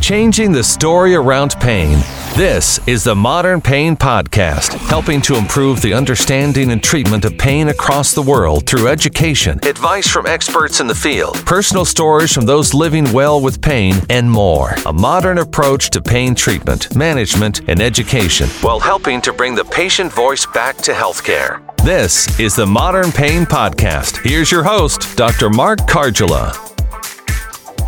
[0.00, 1.98] Changing the story around pain.
[2.36, 7.68] This is the Modern Pain Podcast, helping to improve the understanding and treatment of pain
[7.68, 12.74] across the world through education, advice from experts in the field, personal stories from those
[12.74, 14.74] living well with pain, and more.
[14.86, 20.12] A modern approach to pain treatment, management, and education while helping to bring the patient
[20.12, 21.62] voice back to healthcare.
[21.84, 24.24] This is the Modern Pain Podcast.
[24.24, 25.50] Here's your host, Dr.
[25.50, 26.71] Mark Kargela.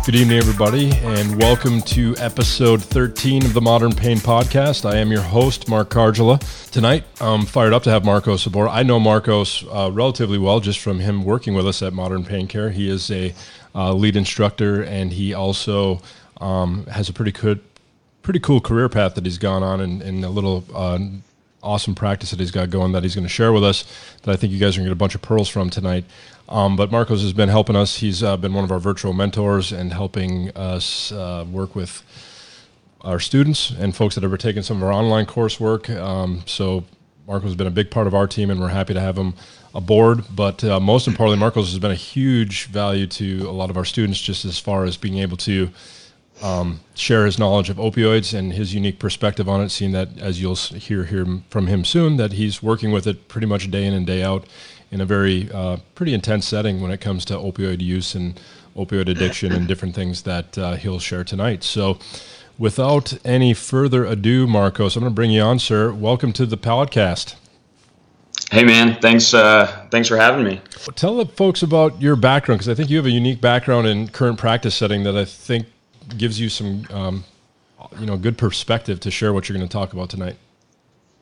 [0.05, 4.87] Good evening, everybody, and welcome to episode 13 of the Modern Pain Podcast.
[4.87, 6.39] I am your host, Mark Kargela.
[6.69, 8.69] Tonight, I'm fired up to have Marcos aboard.
[8.69, 12.47] I know Marcos uh, relatively well just from him working with us at Modern Pain
[12.47, 12.69] Care.
[12.69, 13.33] He is a
[13.73, 16.01] uh, lead instructor, and he also
[16.39, 17.61] um, has a pretty good,
[18.21, 20.99] pretty cool career path that he's gone on, and, and a little uh,
[21.63, 23.83] awesome practice that he's got going that he's going to share with us.
[24.21, 26.05] That I think you guys are going to get a bunch of pearls from tonight.
[26.47, 27.97] Um, but Marcos has been helping us.
[27.97, 32.03] He's uh, been one of our virtual mentors and helping us uh, work with
[33.01, 35.89] our students and folks that have taken some of our online coursework.
[35.95, 36.83] Um, so
[37.27, 39.33] Marcos has been a big part of our team, and we're happy to have him
[39.73, 40.23] aboard.
[40.35, 43.85] But uh, most importantly, Marcos has been a huge value to a lot of our
[43.85, 45.69] students, just as far as being able to
[46.43, 49.69] um, share his knowledge of opioids and his unique perspective on it.
[49.69, 53.47] Seeing that, as you'll hear, hear from him soon, that he's working with it pretty
[53.47, 54.45] much day in and day out
[54.91, 58.39] in a very uh, pretty intense setting when it comes to opioid use and
[58.75, 61.63] opioid addiction and different things that uh, he'll share tonight.
[61.63, 61.97] So,
[62.57, 65.91] without any further ado, Marcos, I'm going to bring you on, sir.
[65.91, 67.35] Welcome to the podcast.
[68.51, 70.61] Hey man, thanks uh, thanks for having me.
[70.95, 74.07] Tell the folks about your background because I think you have a unique background in
[74.07, 75.65] current practice setting that I think
[76.17, 77.23] gives you some um,
[77.99, 80.37] you know good perspective to share what you're going to talk about tonight.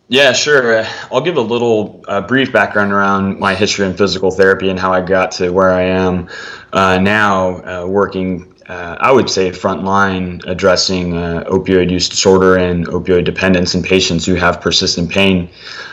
[0.10, 0.86] Yeah, sure.
[1.12, 4.94] I'll give a little uh, brief background around my history in physical therapy and how
[4.94, 6.30] I got to where I am
[6.72, 8.53] uh, now, uh, working.
[8.68, 13.84] Uh, I would say front line addressing uh, opioid use disorder and opioid dependence in
[13.84, 15.50] patients who have persistent pain.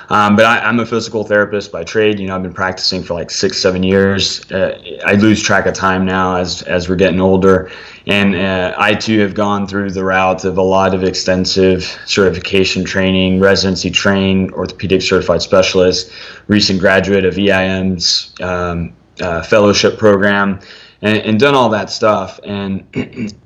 [0.08, 2.18] Um, but I, am a physical therapist by trade.
[2.18, 4.50] You know, I've been practicing for like six, seven years.
[4.50, 7.70] Uh, I lose track of time now as as we're getting older
[8.06, 12.84] and uh, I too have gone through the route of a lot of extensive certification
[12.84, 16.10] training, residency trained orthopedic certified specialist,
[16.48, 20.60] recent graduate of EIM's um, uh, fellowship program,
[21.02, 22.38] and, and, done all that stuff.
[22.44, 22.84] And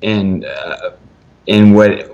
[0.01, 0.91] and uh,
[1.47, 2.09] and what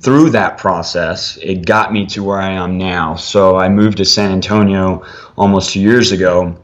[0.00, 3.16] through that process, it got me to where I am now.
[3.16, 5.04] So I moved to San Antonio
[5.36, 6.56] almost two years ago,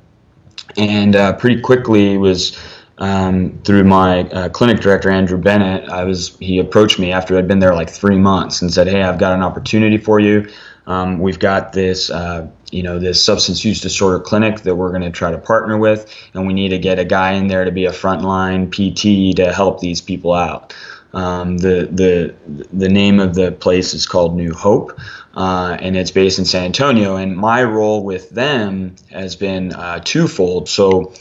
[0.76, 2.58] and uh, pretty quickly was
[2.98, 5.88] um, through my uh, clinic director Andrew Bennett.
[5.88, 9.02] I was he approached me after I'd been there like three months and said, "Hey,
[9.02, 10.48] I've got an opportunity for you.
[10.86, 15.02] Um, we've got this." Uh, you know this substance use disorder clinic that we're going
[15.02, 17.70] to try to partner with and we need to get a guy in there to
[17.70, 20.74] be a frontline pt to help these people out
[21.14, 22.34] um, the the
[22.72, 24.98] the name of the place is called New Hope,
[25.34, 27.16] uh, and it's based in San Antonio.
[27.16, 30.68] And my role with them has been uh, twofold.
[30.68, 31.12] So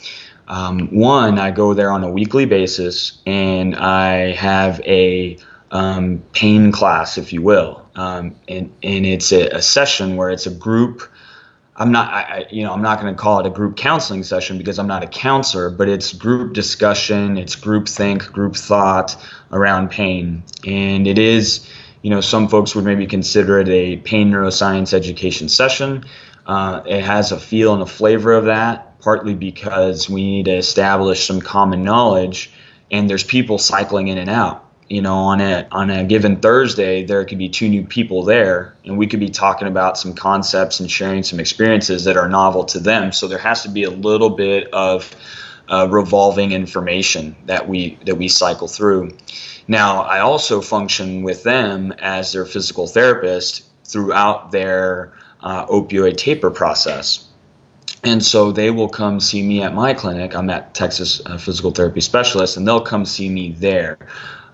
[0.47, 5.38] um, one, I go there on a weekly basis and I have a
[5.69, 7.83] um, pain class, if you will.
[7.96, 11.04] Um, and, and it's a, a, session where it's a group.
[11.76, 14.58] I'm not, I, you know, I'm not going to call it a group counseling session
[14.58, 19.16] because I'm not a counselor, but it's group discussion, it's group think, group thought
[19.52, 20.44] around pain.
[20.66, 21.70] And it is,
[22.02, 26.06] you know, some folks would maybe consider it a pain neuroscience education session.
[26.48, 30.56] Uh, it has a feel and a flavor of that partly because we need to
[30.56, 32.52] establish some common knowledge
[32.90, 34.62] and there's people cycling in and out
[34.94, 38.76] you know on a on a given thursday there could be two new people there
[38.86, 42.64] and we could be talking about some concepts and sharing some experiences that are novel
[42.64, 45.16] to them so there has to be a little bit of
[45.70, 49.09] uh, revolving information that we that we cycle through
[49.68, 55.12] now i also function with them as their physical therapist throughout their
[55.42, 57.30] uh, opioid taper process
[58.04, 60.36] and so they will come see me at my clinic.
[60.36, 63.98] I'm at Texas uh, Physical Therapy Specialist, and they'll come see me there.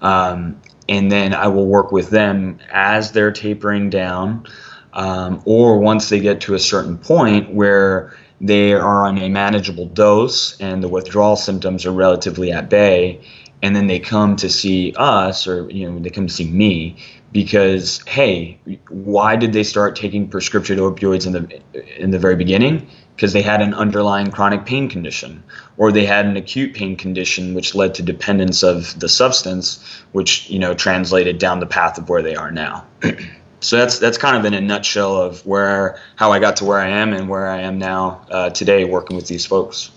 [0.02, 4.46] Um, and then I will work with them as they're tapering down,
[4.94, 9.86] um, or once they get to a certain point where they are on a manageable
[9.86, 13.22] dose and the withdrawal symptoms are relatively at bay,
[13.62, 16.98] and then they come to see us, or you know, they come to see me
[17.32, 18.60] because hey,
[18.90, 21.62] why did they start taking prescription opioids in the
[21.98, 22.88] in the very beginning?
[23.20, 25.44] because they had an underlying chronic pain condition
[25.76, 29.84] or they had an acute pain condition which led to dependence of the substance
[30.14, 32.88] which you know translated down the path of where they are now
[33.60, 36.80] so that's that's kind of in a nutshell of where how I got to where
[36.80, 39.92] I am and where I am now uh, today working with these folks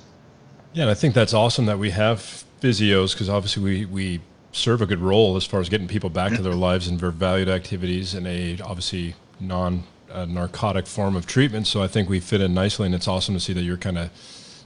[0.73, 4.21] yeah and I think that's awesome that we have physios because obviously we we
[4.53, 7.11] serve a good role as far as getting people back to their lives and their
[7.11, 11.67] valued activities in a obviously non uh, narcotic form of treatment.
[11.67, 13.99] So I think we fit in nicely, and it's awesome to see that you're kind
[13.99, 14.11] of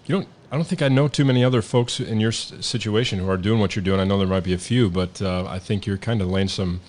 [0.06, 0.28] you don't.
[0.50, 3.58] I don't think I know too many other folks in your situation who are doing
[3.58, 3.98] what you're doing.
[3.98, 6.46] I know there might be a few, but uh, I think you're kind of laying
[6.46, 6.80] some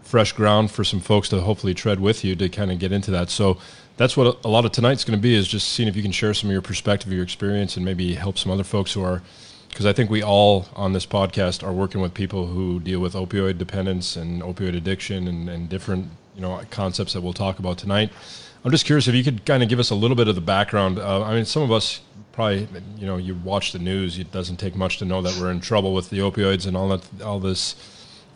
[0.00, 3.10] fresh ground for some folks to hopefully tread with you to kind of get into
[3.10, 3.30] that.
[3.30, 3.58] So
[3.96, 6.12] that's what a lot of tonight's going to be is just seeing if you can
[6.12, 9.22] share some of your perspective, your experience, and maybe help some other folks who are
[9.74, 13.14] because I think we all on this podcast are working with people who deal with
[13.14, 17.76] opioid dependence and opioid addiction and, and different you know concepts that we'll talk about
[17.76, 18.12] tonight.
[18.64, 20.40] I'm just curious if you could kind of give us a little bit of the
[20.40, 21.00] background.
[21.00, 22.00] Uh, I mean, some of us
[22.30, 24.16] probably you know you watch the news.
[24.16, 26.88] It doesn't take much to know that we're in trouble with the opioids and all
[26.90, 27.74] that all this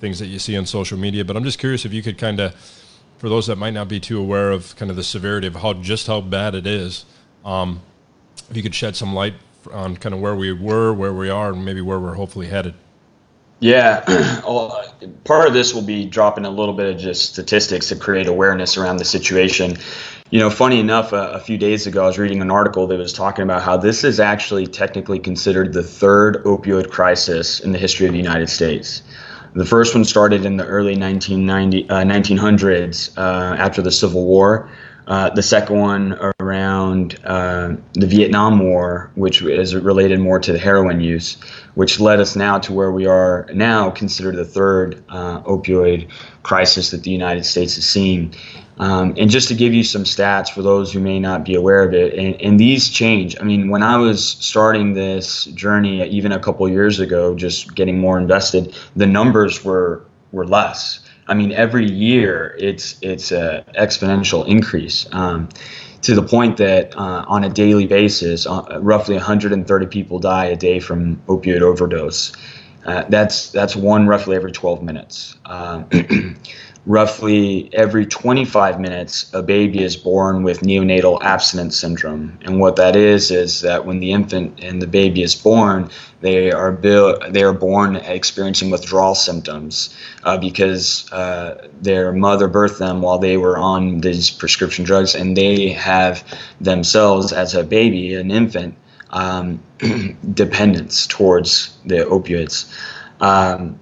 [0.01, 1.25] things that you see on social media.
[1.25, 2.55] But I'm just curious if you could kind of,
[3.19, 5.73] for those that might not be too aware of kind of the severity of how
[5.73, 7.05] just how bad it is,
[7.45, 7.81] um,
[8.51, 9.35] if you could shed some light
[9.73, 12.75] on kind of where we were, where we are, and maybe where we're hopefully headed.
[13.61, 14.01] Yeah,
[15.25, 18.77] part of this will be dropping a little bit of just statistics to create awareness
[18.77, 19.77] around the situation.
[20.31, 22.99] You know, funny enough, a, a, few days ago, I was reading an article that
[22.99, 27.79] was talking about how this is actually technically considered the third opioid crisis in the
[27.79, 29.03] history of the United States.
[29.55, 34.71] The first one started in the early 1990, uh, 1900s uh, after the Civil War.
[35.09, 40.59] Uh, the second one around uh, the Vietnam War, which is related more to the
[40.59, 41.39] heroin use,
[41.75, 46.11] which led us now to where we are now, considered the third uh, opioid
[46.43, 48.35] crisis that the United States is seeing.
[48.79, 51.83] Um, and just to give you some stats for those who may not be aware
[51.83, 53.35] of it, and, and these change.
[53.41, 57.99] I mean, when I was starting this journey, even a couple years ago, just getting
[57.99, 61.01] more invested, the numbers were were less.
[61.29, 65.49] I mean, every year it's it's an exponential increase um,
[66.03, 70.57] to the point that uh, on a daily basis, uh, roughly 130 people die a
[70.57, 72.33] day from opioid overdose.
[72.85, 75.37] Uh, that's that's one roughly every 12 minutes.
[76.89, 82.39] Roughly every 25 minutes, a baby is born with neonatal abstinence syndrome.
[82.41, 85.91] And what that is is that when the infant and the baby is born,
[86.23, 86.73] they are
[87.29, 89.95] they are born experiencing withdrawal symptoms
[90.25, 95.37] uh, because uh, their mother birthed them while they were on these prescription drugs, and
[95.37, 96.25] they have
[96.59, 98.75] themselves as a baby, an infant,
[99.11, 99.63] um,
[100.33, 102.75] dependence towards the opioids.
[103.21, 103.79] Um,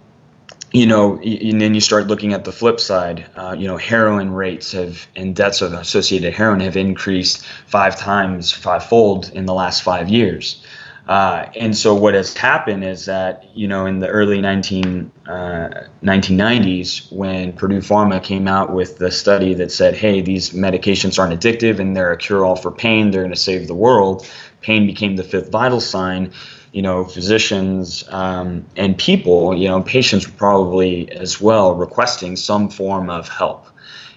[0.77, 3.31] you know, and then you start looking at the flip side.
[3.35, 8.53] Uh, you know, heroin rates have and deaths of associated heroin have increased five times,
[8.53, 10.63] fivefold in the last five years.
[11.09, 15.69] Uh, and so what has happened is that you know in the early 19, uh,
[16.03, 21.41] 1990s when Purdue Pharma came out with the study that said, hey, these medications aren't
[21.41, 24.29] addictive and they're a cure-all for pain, they're going to save the world.
[24.61, 26.33] Pain became the fifth vital sign
[26.73, 33.11] you know, physicians um, and people, you know, patients probably as well requesting some form
[33.11, 33.67] of help.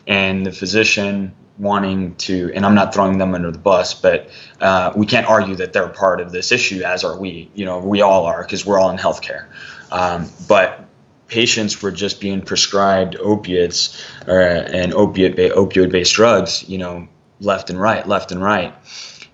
[0.07, 4.29] And the physician wanting to, and I'm not throwing them under the bus, but
[4.61, 7.51] uh, we can't argue that they're part of this issue, as are we.
[7.53, 9.45] You know, we all are because we're all in healthcare.
[9.91, 10.85] Um, but
[11.27, 17.07] patients were just being prescribed opiates or, and opiate opioid based drugs, you know,
[17.39, 18.73] left and right, left and right.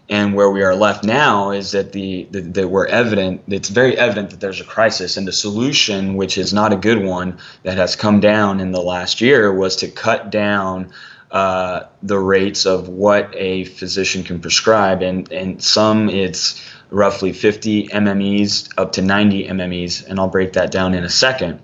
[0.08, 3.42] And where we are left now is that the, that we're evident.
[3.48, 7.04] It's very evident that there's a crisis, and the solution, which is not a good
[7.04, 10.92] one, that has come down in the last year, was to cut down
[11.32, 17.88] uh, the rates of what a physician can prescribe, and and some it's roughly 50
[17.88, 21.62] MMEs up to 90 MMEs, and I'll break that down in a second.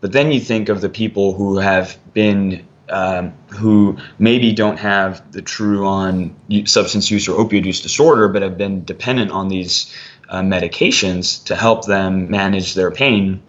[0.00, 5.32] But then you think of the people who have been um, who maybe don't have
[5.32, 9.92] the true on substance use or opioid use disorder, but have been dependent on these
[10.28, 13.42] uh, medications to help them manage their pain.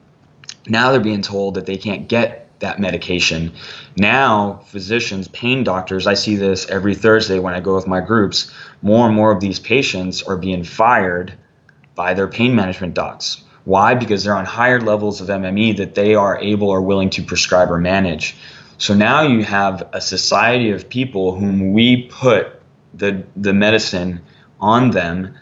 [0.67, 3.53] Now they're being told that they can't get that medication.
[3.96, 8.51] Now, physicians, pain doctors, I see this every Thursday when I go with my groups.
[8.82, 11.34] More and more of these patients are being fired
[11.96, 13.44] by their pain management docs.
[13.63, 13.96] Why?
[13.96, 17.70] Because they're on higher levels of MME that they are able or willing to prescribe
[17.70, 18.38] or manage.
[18.77, 22.62] So now you have a society of people whom we put
[22.93, 24.22] the the medicine
[24.60, 25.36] on them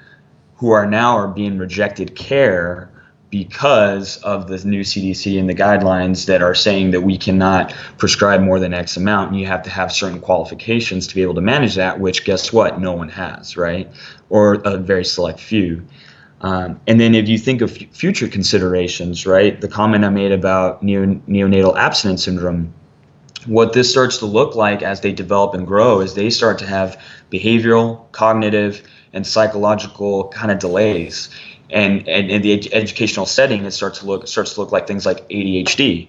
[0.55, 2.89] who are now are being rejected care
[3.29, 8.39] because of the new CDC and the guidelines that are saying that we cannot prescribe
[8.39, 11.41] more than X amount and you have to have certain qualifications to be able to
[11.41, 12.79] manage that, which guess what?
[12.79, 13.91] No one has, right?
[14.29, 15.85] Or a very select few.
[16.39, 19.59] Um, and then if you think of future considerations, right?
[19.59, 22.73] The comment I made about neo- neonatal abstinence syndrome,
[23.45, 26.65] what this starts to look like as they develop and grow is they start to
[26.65, 28.81] have behavioral, cognitive,
[29.13, 31.29] and psychological kind of delays.
[31.69, 34.87] and and in the ed- educational setting, it starts to look starts to look like
[34.87, 36.07] things like ADHD.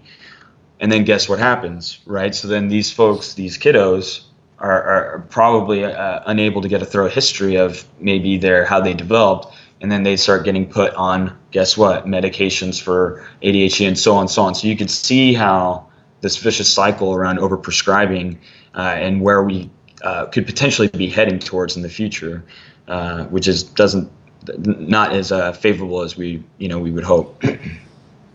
[0.80, 2.34] And then guess what happens, right?
[2.34, 4.26] So then these folks, these kiddos,
[4.58, 8.94] are, are probably uh, unable to get a thorough history of maybe their how they
[8.94, 14.14] developed, and then they start getting put on guess what medications for ADHD and so
[14.14, 14.54] on and so on.
[14.54, 15.85] So you can see how
[16.20, 18.36] this vicious cycle around overprescribing
[18.74, 19.70] uh, and where we
[20.02, 22.44] uh, could potentially be heading towards in the future,
[22.88, 24.10] uh, which is doesn't
[24.58, 27.42] not as uh, favorable as we you know we would hope.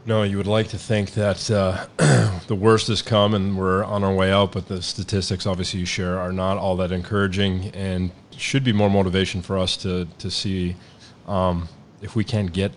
[0.04, 1.86] No, you would like to think that uh,
[2.48, 5.86] the worst has come and we're on our way out, but the statistics, obviously, you
[5.86, 10.32] share are not all that encouraging and should be more motivation for us to, to
[10.32, 10.76] see
[11.28, 11.70] um,
[12.02, 12.72] if we can get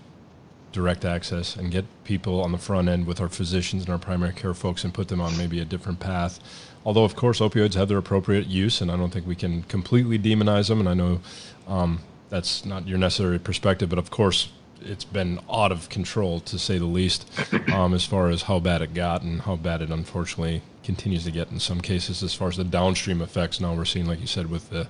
[0.74, 4.32] direct access and get people on the front end with our physicians and our primary
[4.32, 6.40] care folks and put them on maybe a different path.
[6.84, 10.18] Although, of course, opioids have their appropriate use, and I don't think we can completely
[10.18, 10.80] demonize them.
[10.80, 11.20] And I know
[11.66, 14.50] um, that's not your necessary perspective, but of course,
[14.82, 17.26] it's been out of control to say the least,
[17.72, 21.30] um, as far as how bad it got and how bad it unfortunately continues to
[21.30, 22.22] get in some cases.
[22.22, 24.88] As far as the downstream effects, now we're seeing, like you said, with the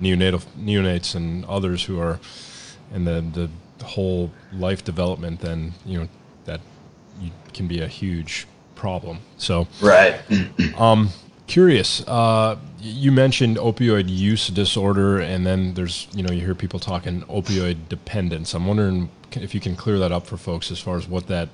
[0.00, 2.20] neonatal neonates and others who are,
[2.92, 3.50] and the the
[3.82, 6.08] whole life development, then you know
[6.44, 6.60] that
[7.20, 9.18] you, can be a huge problem.
[9.36, 10.20] So right.
[10.78, 11.10] um,
[11.46, 12.06] curious.
[12.06, 17.22] Uh, you mentioned opioid use disorder, and then there's you know you hear people talking
[17.22, 18.54] opioid dependence.
[18.54, 21.48] I'm wondering if you can clear that up for folks as far as what that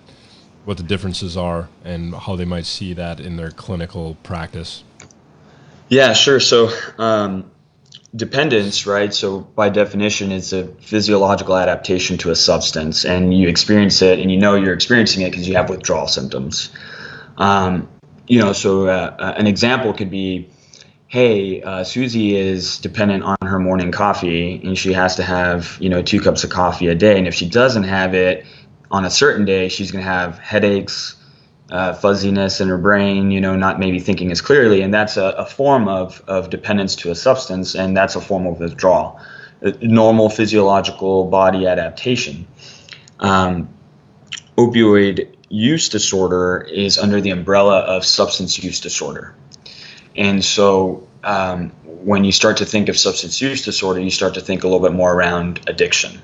[0.65, 4.83] what the differences are and how they might see that in their clinical practice.
[5.89, 6.41] Yeah, sure.
[6.41, 7.51] So um,
[8.15, 9.13] dependence, right?
[9.13, 14.31] So by definition, it's a physiological adaptation to a substance, and you experience it, and
[14.31, 16.71] you know you're experiencing it because you have withdrawal symptoms.
[17.37, 17.89] Um,
[18.27, 20.49] you know, so uh, uh, an example could be,
[21.09, 25.89] hey, uh, Susie is dependent on her morning coffee, and she has to have you
[25.89, 28.47] know two cups of coffee a day, and if she doesn't have it
[28.91, 31.17] on a certain day, she's going to have headaches.
[31.75, 35.31] Uh, fuzziness in her brain, you know, not maybe thinking as clearly, and that's a,
[35.31, 39.19] a, form of, of dependence to a substance, and that's a form of withdrawal,
[39.61, 42.47] a normal physiological body adaptation.
[43.19, 43.69] Um,
[44.57, 49.35] opioid use disorder is under the umbrella of substance use disorder.
[50.15, 54.41] And so um, when you start to think of substance use disorder, you start to
[54.41, 56.21] think a little bit more around addiction.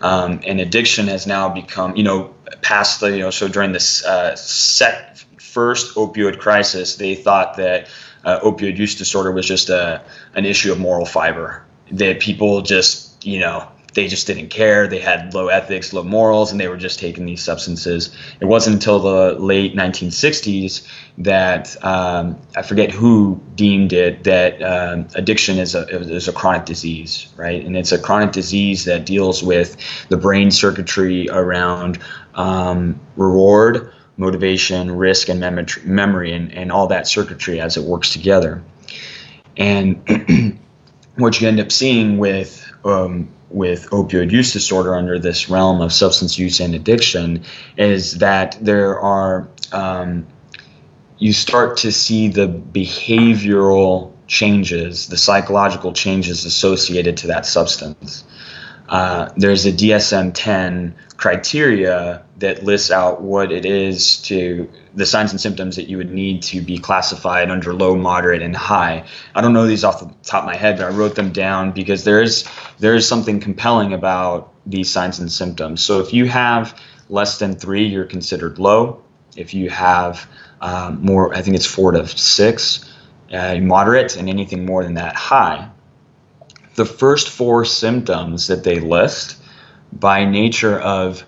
[0.00, 4.04] Um, and addiction has now become, you know, past the, you know, so during this
[4.04, 7.88] uh, sec- first opioid crisis, they thought that
[8.24, 10.02] uh, opioid use disorder was just a,
[10.34, 14.86] an issue of moral fiber, that people just, you know, they just didn't care.
[14.86, 18.16] They had low ethics, low morals, and they were just taking these substances.
[18.38, 20.86] It wasn't until the late 1960s
[21.18, 26.64] that um, I forget who deemed it that um, addiction is a is a chronic
[26.64, 27.64] disease, right?
[27.64, 29.76] And it's a chronic disease that deals with
[30.10, 31.98] the brain circuitry around
[32.36, 38.12] um, reward, motivation, risk, and mem- memory, and, and all that circuitry as it works
[38.12, 38.62] together.
[39.56, 40.60] And
[41.16, 45.92] what you end up seeing with um, with opioid use disorder under this realm of
[45.92, 47.44] substance use and addiction
[47.76, 50.26] is that there are um,
[51.18, 58.24] you start to see the behavioral changes, the psychological changes associated to that substance.
[58.88, 65.32] Uh, there's a DSM 10 criteria that lists out what it is to the signs
[65.32, 69.04] and symptoms that you would need to be classified under low, moderate, and high.
[69.34, 71.72] I don't know these off the top of my head, but I wrote them down
[71.72, 75.82] because there is there is something compelling about these signs and symptoms.
[75.82, 79.02] So if you have less than three, you're considered low.
[79.36, 80.28] If you have
[80.60, 82.88] um, more, I think it's four to six,
[83.32, 85.70] uh, moderate, and anything more than that, high.
[86.78, 89.36] The first four symptoms that they list,
[89.92, 91.24] by nature of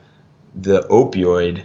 [0.54, 1.64] the opioid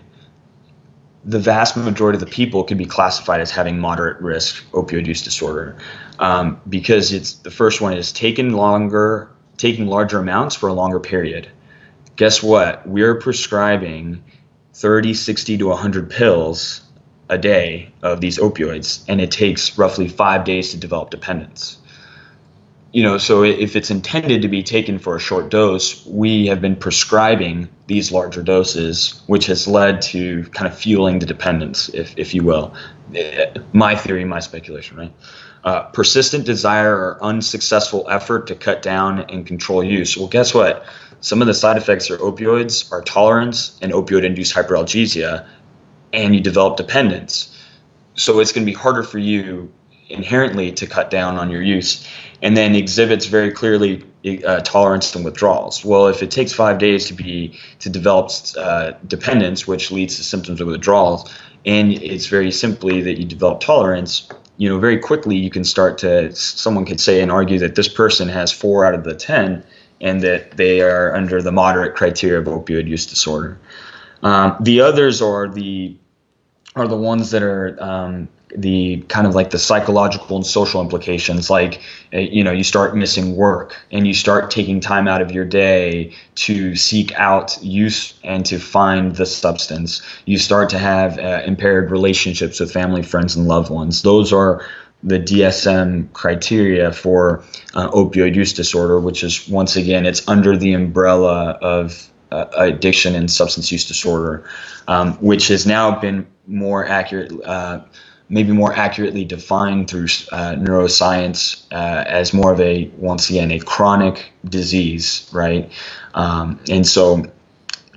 [1.24, 5.22] the vast majority of the people could be classified as having moderate risk opioid use
[5.22, 5.75] disorder
[6.18, 11.00] um, because it's the first one is taking longer taking larger amounts for a longer
[11.00, 11.48] period.
[12.15, 12.88] Guess what?
[12.88, 14.24] We're prescribing
[14.74, 16.82] 30 60 to 100 pills
[17.30, 21.77] a day of these opioids and it takes roughly five days to develop dependence
[22.96, 26.62] you know, so if it's intended to be taken for a short dose, we have
[26.62, 32.18] been prescribing these larger doses, which has led to kind of fueling the dependence, if,
[32.18, 32.74] if you will.
[33.74, 35.14] My theory, my speculation, right?
[35.66, 40.16] Uh, persistent desire or unsuccessful effort to cut down and control use.
[40.16, 40.86] Well, guess what?
[41.20, 45.46] Some of the side effects are opioids are tolerance and opioid induced hyperalgesia,
[46.14, 47.62] and you develop dependence.
[48.14, 49.70] So it's going to be harder for you
[50.10, 52.08] inherently to cut down on your use
[52.42, 54.04] and then exhibits very clearly
[54.46, 55.86] uh, tolerance and withdrawals.
[55.86, 60.24] Well, if it takes five days to be to develop uh, dependence, which leads to
[60.24, 61.34] symptoms of withdrawals,
[61.66, 65.98] and it's very simply that you develop tolerance, you know, very quickly you can start
[66.00, 66.34] to.
[66.36, 69.64] Someone could say and argue that this person has four out of the ten,
[70.02, 73.60] and that they are under the moderate criteria of opioid use disorder.
[74.24, 75.98] Um, the others are the
[76.76, 81.50] are the ones that are um, the kind of like the psychological and social implications
[81.50, 81.82] like
[82.14, 85.46] uh, you know you start missing work and you start taking time out of your
[85.46, 90.02] day to seek out use and to find the substance.
[90.25, 94.04] You start to have uh, impaired relationships with family friends and loved ones.
[94.04, 94.66] Those are
[95.04, 97.44] the DSM criteria for
[97.75, 103.16] uh, opioid use disorder, which is once again, it's under the umbrella of uh, addiction
[103.16, 104.50] and substance use disorder,
[104.88, 107.82] um, which has now been more accurate, uh,
[108.29, 113.60] maybe more accurately defined through uh, neuroscience uh, as more of a once again a
[113.60, 115.72] chronic disease, right?
[116.13, 117.25] Um, and so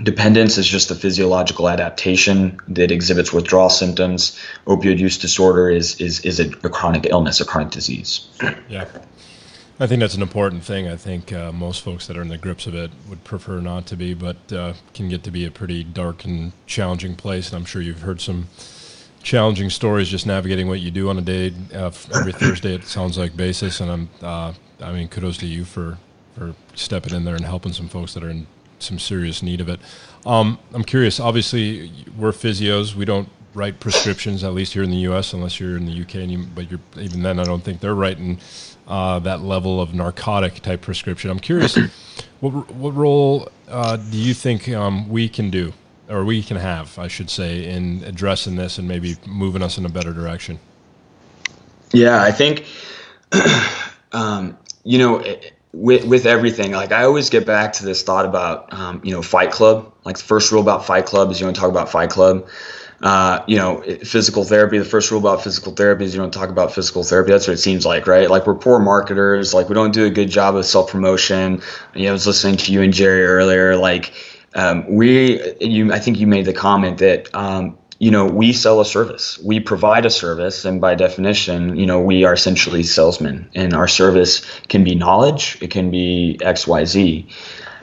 [0.03, 4.39] Dependence is just a physiological adaptation that exhibits withdrawal symptoms.
[4.67, 8.29] Opioid use disorder is is is a, a chronic illness, a chronic disease.
[8.69, 8.87] Yeah.
[9.81, 10.89] I think that's an important thing.
[10.89, 13.87] I think uh, most folks that are in the grips of it would prefer not
[13.87, 17.49] to be, but uh, can get to be a pretty dark and challenging place.
[17.49, 18.49] And I'm sure you've heard some
[19.29, 22.75] challenging stories just navigating what you do on a day uh, every Thursday.
[22.75, 25.99] It sounds like basis, and I'm uh, I mean kudos to you for
[26.35, 28.47] for stepping in there and helping some folks that are in
[28.79, 29.81] some serious need of it.
[30.25, 31.21] Um, I'm curious.
[31.21, 32.95] Obviously, we're physios.
[32.95, 36.23] We don't write prescriptions, at least here in the U.S., unless you're in the U.K.
[36.23, 38.39] And you, but you're, even then, I don't think they're writing
[38.87, 41.29] uh, that level of narcotic type prescription.
[41.31, 41.77] I'm curious,
[42.41, 45.73] what, what role uh, do you think um, we can do,
[46.09, 49.87] or we can have, I should say, in addressing this and maybe moving us in
[49.87, 50.59] a better direction?
[51.93, 52.67] Yeah, I think,
[54.13, 55.19] um, you know.
[55.19, 59.13] It, with with everything, like I always get back to this thought about um, you
[59.13, 59.93] know Fight Club.
[60.05, 62.49] Like the first rule about Fight Club is you don't talk about Fight Club.
[63.01, 64.79] Uh, you know, physical therapy.
[64.79, 67.31] The first rule about physical therapy is you don't talk about physical therapy.
[67.31, 68.29] That's what it seems like, right?
[68.29, 69.55] Like we're poor marketers.
[69.55, 71.63] Like we don't do a good job of self promotion.
[71.95, 73.77] You know, I was listening to you and Jerry earlier.
[73.77, 74.13] Like
[74.55, 78.81] um, we, you, I think you made the comment that um, you know, we sell
[78.81, 79.39] a service.
[79.41, 83.51] We provide a service, and by definition, you know, we are essentially salesmen.
[83.55, 87.29] And our service can be knowledge, it can be X, Y, Z,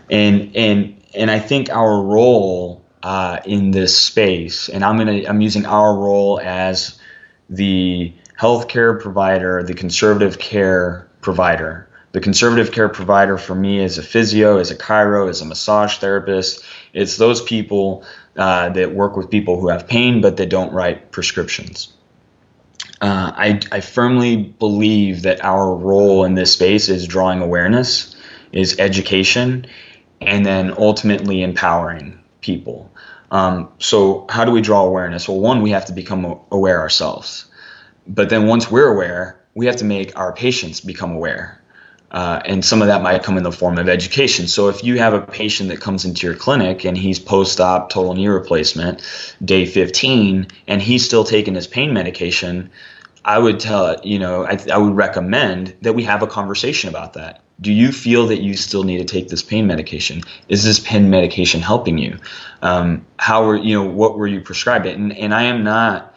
[0.10, 5.42] and and and I think our role uh, in this space, and I'm gonna I'm
[5.42, 6.98] using our role as
[7.50, 11.90] the healthcare provider, the conservative care provider.
[12.16, 15.98] The conservative care provider for me is a physio, is a chiro, is a massage
[15.98, 16.64] therapist.
[16.94, 18.06] It's those people
[18.38, 21.92] uh, that work with people who have pain but that don't write prescriptions.
[23.02, 28.16] Uh, I, I firmly believe that our role in this space is drawing awareness,
[28.54, 29.68] is education,
[30.22, 32.90] and then ultimately empowering people.
[33.30, 35.28] Um, so, how do we draw awareness?
[35.28, 37.44] Well, one, we have to become aware ourselves.
[38.08, 41.62] But then, once we're aware, we have to make our patients become aware.
[42.12, 44.48] Uh, and some of that might come in the form of education.
[44.48, 48.14] So if you have a patient that comes into your clinic and he's post-op total
[48.14, 49.02] knee replacement,
[49.44, 52.70] day 15, and he's still taking his pain medication,
[53.26, 57.14] I would tell you know I, I would recommend that we have a conversation about
[57.14, 57.42] that.
[57.60, 60.22] Do you feel that you still need to take this pain medication?
[60.48, 62.20] Is this pain medication helping you?
[62.62, 64.86] Um, how were you know what were you prescribed?
[64.86, 66.15] And and I am not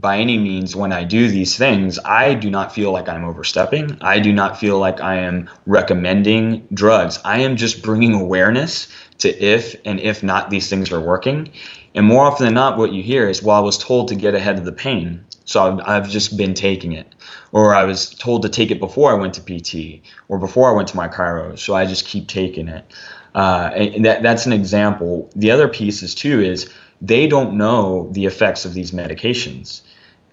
[0.00, 3.98] by any means when I do these things, I do not feel like I'm overstepping.
[4.00, 7.18] I do not feel like I am recommending drugs.
[7.24, 11.50] I am just bringing awareness to if and if not these things are working.
[11.94, 14.34] And more often than not, what you hear is, well, I was told to get
[14.34, 15.24] ahead of the pain.
[15.44, 17.14] So I've, I've just been taking it.
[17.52, 20.72] Or I was told to take it before I went to PT or before I
[20.72, 21.58] went to my chiro.
[21.58, 22.90] So I just keep taking it.
[23.34, 25.30] Uh, and that, that's an example.
[25.36, 29.82] The other piece is too is they don't know the effects of these medications.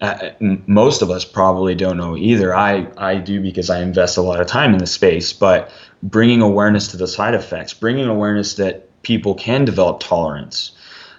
[0.00, 2.54] Uh, most of us probably don't know either.
[2.54, 6.40] I, I do because I invest a lot of time in the space, but bringing
[6.40, 10.72] awareness to the side effects, bringing awareness that people can develop tolerance.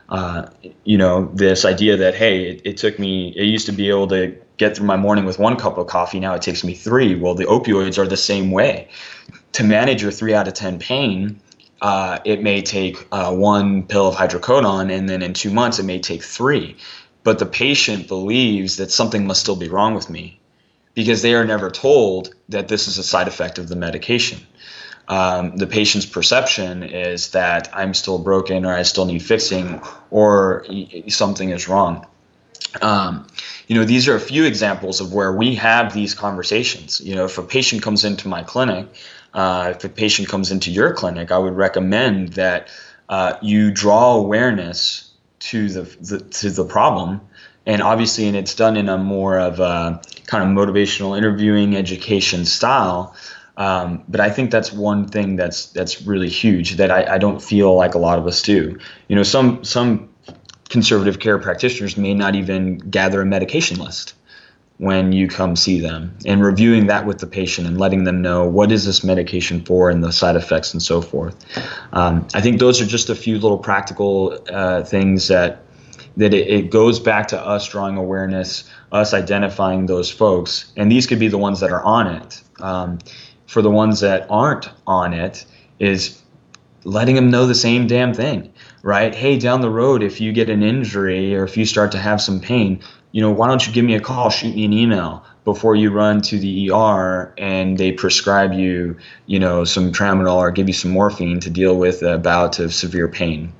[0.07, 0.47] Uh,
[0.85, 4.07] you know, this idea that, hey, it, it took me, it used to be able
[4.07, 7.15] to get through my morning with one cup of coffee, now it takes me three.
[7.15, 8.89] Well, the opioids are the same way.
[9.53, 11.39] To manage your three out of 10 pain,
[11.81, 15.83] uh, it may take uh, one pill of hydrocodone, and then in two months, it
[15.83, 16.75] may take three.
[17.23, 20.39] But the patient believes that something must still be wrong with me
[20.93, 24.39] because they are never told that this is a side effect of the medication.
[25.07, 30.65] Um, the patient's perception is that I'm still broken or I still need fixing or
[31.07, 32.05] something is wrong.
[32.81, 33.27] Um,
[33.67, 37.01] you know, these are a few examples of where we have these conversations.
[37.01, 38.87] You know, if a patient comes into my clinic,
[39.33, 42.69] uh, if a patient comes into your clinic, I would recommend that
[43.07, 45.08] uh, you draw awareness
[45.39, 47.21] to the, the to the problem.
[47.65, 52.45] And obviously and it's done in a more of a kind of motivational interviewing education
[52.45, 53.15] style.
[53.57, 57.41] Um, but I think that's one thing that's that's really huge that I, I, don't
[57.41, 58.79] feel like a lot of us do.
[59.09, 60.09] You know, some some
[60.69, 64.13] conservative care practitioners may not even gather a medication list
[64.79, 68.47] when you come see them and reviewing that with the patient and letting them know
[68.47, 71.35] what is this medication for and the side effects and so forth.
[71.91, 75.63] Um, I think those are just a few little practical uh, things that
[76.15, 81.07] that it, it, goes back to us drawing awareness, us identifying those folks, and these
[81.07, 82.41] could be the ones that are on it.
[82.59, 82.99] Um,
[83.47, 85.45] for the ones that aren't on it,
[85.79, 86.21] is
[86.83, 88.51] letting them know the same damn thing,
[88.83, 89.13] right?
[89.13, 92.21] Hey, down the road, if you get an injury or if you start to have
[92.21, 95.25] some pain, you know, why don't you give me a call, shoot me an email
[95.45, 100.51] before you run to the ER and they prescribe you, you know, some tramadol or
[100.51, 103.51] give you some morphine to deal with a bout of severe pain.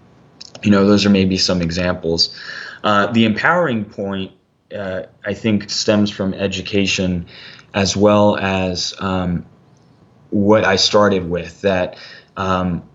[0.62, 2.38] You know, those are maybe some examples.
[2.84, 4.32] Uh, the empowering point,
[4.76, 7.26] uh, I think, stems from education
[7.74, 9.46] as well as um,
[10.30, 11.98] what I started with that
[12.38, 12.89] um,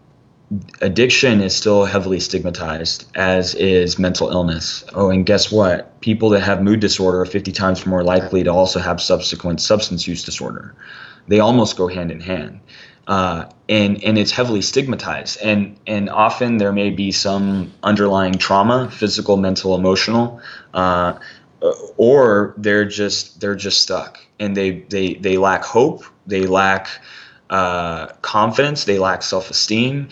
[0.80, 4.84] addiction is still heavily stigmatized, as is mental illness.
[4.94, 6.00] Oh, and guess what?
[6.00, 10.06] People that have mood disorder are 50 times more likely to also have subsequent substance
[10.06, 10.74] use disorder.
[11.28, 12.60] They almost go hand in hand.
[13.06, 18.90] Uh, and and it's heavily stigmatized, and and often there may be some underlying trauma,
[18.90, 20.40] physical, mental, emotional,
[20.72, 21.18] uh,
[21.98, 26.88] or they're just they're just stuck, and they they they lack hope, they lack
[27.50, 30.08] uh, confidence, they lack self esteem,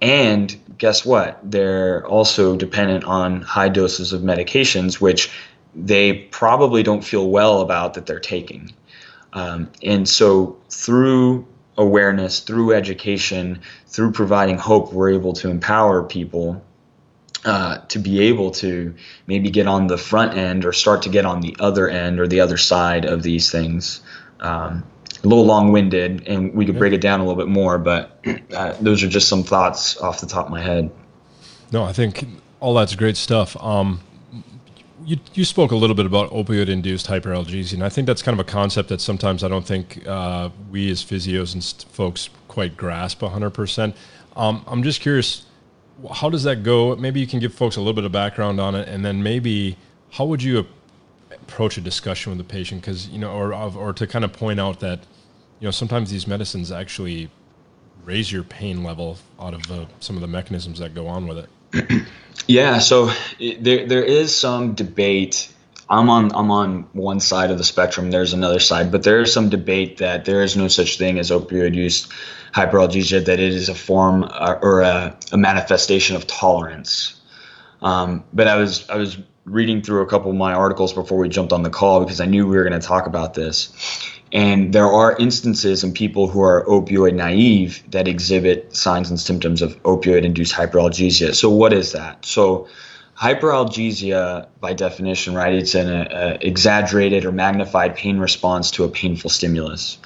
[0.00, 1.38] and guess what?
[1.42, 5.30] They're also dependent on high doses of medications, which
[5.74, 8.72] they probably don't feel well about that they're taking.
[9.32, 16.62] Um, and so through awareness, through education, through providing hope, we're able to empower people
[17.44, 18.94] uh, to be able to
[19.26, 22.26] maybe get on the front end or start to get on the other end or
[22.26, 24.02] the other side of these things.
[24.40, 24.84] Um,
[25.22, 28.72] a little long-winded, and we could break it down a little bit more, but uh,
[28.80, 30.90] those are just some thoughts off the top of my head.
[31.72, 32.26] No, I think
[32.60, 33.56] all that's great stuff.
[33.62, 34.00] Um,
[35.04, 38.46] you, you spoke a little bit about opioid-induced hyperalgesia, and I think that's kind of
[38.46, 42.76] a concept that sometimes I don't think uh, we as physios and st- folks quite
[42.76, 43.94] grasp 100%.
[44.36, 45.46] Um, I'm just curious,
[46.12, 46.94] how does that go?
[46.96, 49.76] Maybe you can give folks a little bit of background on it, and then maybe
[50.12, 50.66] how would you
[51.42, 54.60] approach a discussion with the patient because you know or or to kind of point
[54.60, 55.00] out that
[55.58, 57.30] you know sometimes these medicines actually
[58.04, 61.46] raise your pain level out of the, some of the mechanisms that go on with
[61.72, 62.06] it
[62.46, 63.10] yeah so
[63.60, 65.52] there there is some debate
[65.90, 68.12] I'm on I'm on one side of the spectrum.
[68.12, 71.32] There's another side, but there is some debate that there is no such thing as
[71.32, 72.06] opioid use
[72.54, 73.24] hyperalgesia.
[73.24, 77.20] That it is a form uh, or a, a manifestation of tolerance.
[77.82, 81.28] Um, but I was I was reading through a couple of my articles before we
[81.28, 83.72] jumped on the call because I knew we were going to talk about this.
[84.32, 89.60] And there are instances in people who are opioid naive that exhibit signs and symptoms
[89.60, 91.34] of opioid induced hyperalgesia.
[91.34, 92.24] So, what is that?
[92.24, 92.68] So,
[93.18, 98.88] hyperalgesia, by definition, right, it's an a, a exaggerated or magnified pain response to a
[98.88, 99.98] painful stimulus.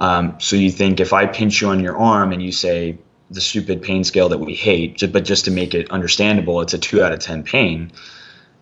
[0.00, 2.98] Um, so, you think if I pinch you on your arm and you say
[3.30, 6.78] the stupid pain scale that we hate, but just to make it understandable, it's a
[6.78, 7.92] two out of 10 pain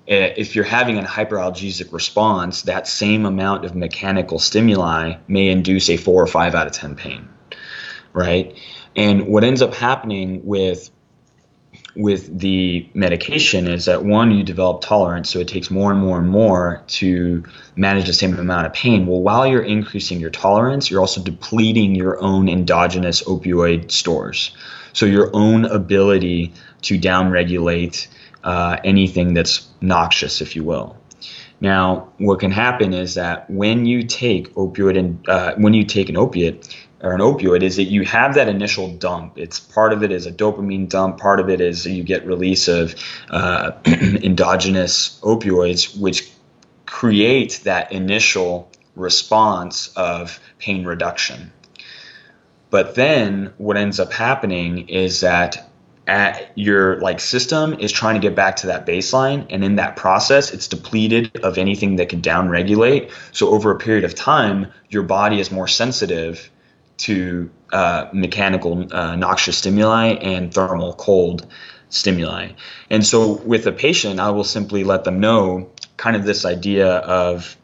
[0.09, 5.91] Uh, if you're having a hyperalgesic response, that same amount of mechanical stimuli may induce
[5.91, 7.29] a four or five out of 10 pain,
[8.13, 8.57] right?
[8.95, 10.91] And what ends up happening with
[11.97, 16.19] with the medication is that one, you develop tolerance, so it takes more and more
[16.19, 17.43] and more to
[17.75, 19.07] manage the same amount of pain.
[19.07, 24.55] Well, while you're increasing your tolerance, you're also depleting your own endogenous opioid stores.
[24.93, 28.07] So your own ability to downregulate
[28.47, 30.97] uh, anything that's noxious, if you will.
[31.61, 36.09] Now, what can happen is that when you take opioid and uh, when you take
[36.09, 39.37] an opiate or an opioid, is that you have that initial dump.
[39.37, 41.19] It's part of it is a dopamine dump.
[41.19, 42.95] Part of it is you get release of
[43.31, 46.31] uh, endogenous opioids, which
[46.87, 51.53] create that initial response of pain reduction.
[52.71, 55.66] But then what ends up happening is that
[56.07, 59.97] at your like system is trying to get back to that baseline and in that
[59.97, 64.67] process it's depleted of anything that can down regulate so over a period of time
[64.89, 66.51] your body is more sensitive
[66.97, 71.47] to uh, mechanical uh, noxious stimuli and thermal cold
[71.89, 72.51] stimuli
[72.89, 76.87] and so with a patient i will simply let them know kind of this idea
[76.99, 77.57] of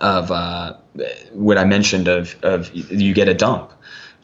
[0.00, 0.74] of uh,
[1.32, 3.72] what I mentioned of of you get a dump.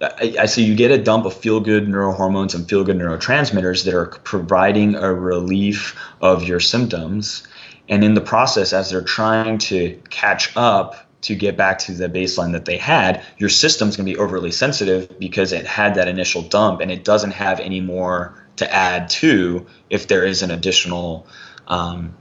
[0.05, 3.85] I, I say you get a dump of feel good neurohormones and feel good neurotransmitters
[3.85, 7.47] that are providing a relief of your symptoms.
[7.89, 12.09] And in the process, as they're trying to catch up to get back to the
[12.09, 16.09] baseline that they had, your system's going to be overly sensitive because it had that
[16.09, 20.51] initial dump and it doesn't have any more to add to if there is an
[20.51, 21.27] additional
[21.67, 22.15] um,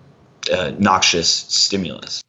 [0.52, 2.24] uh, noxious stimulus.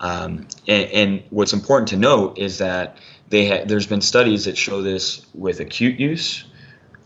[0.00, 4.56] Um, and, and, what's important to note is that they ha- there's been studies that
[4.56, 6.44] show this with acute use,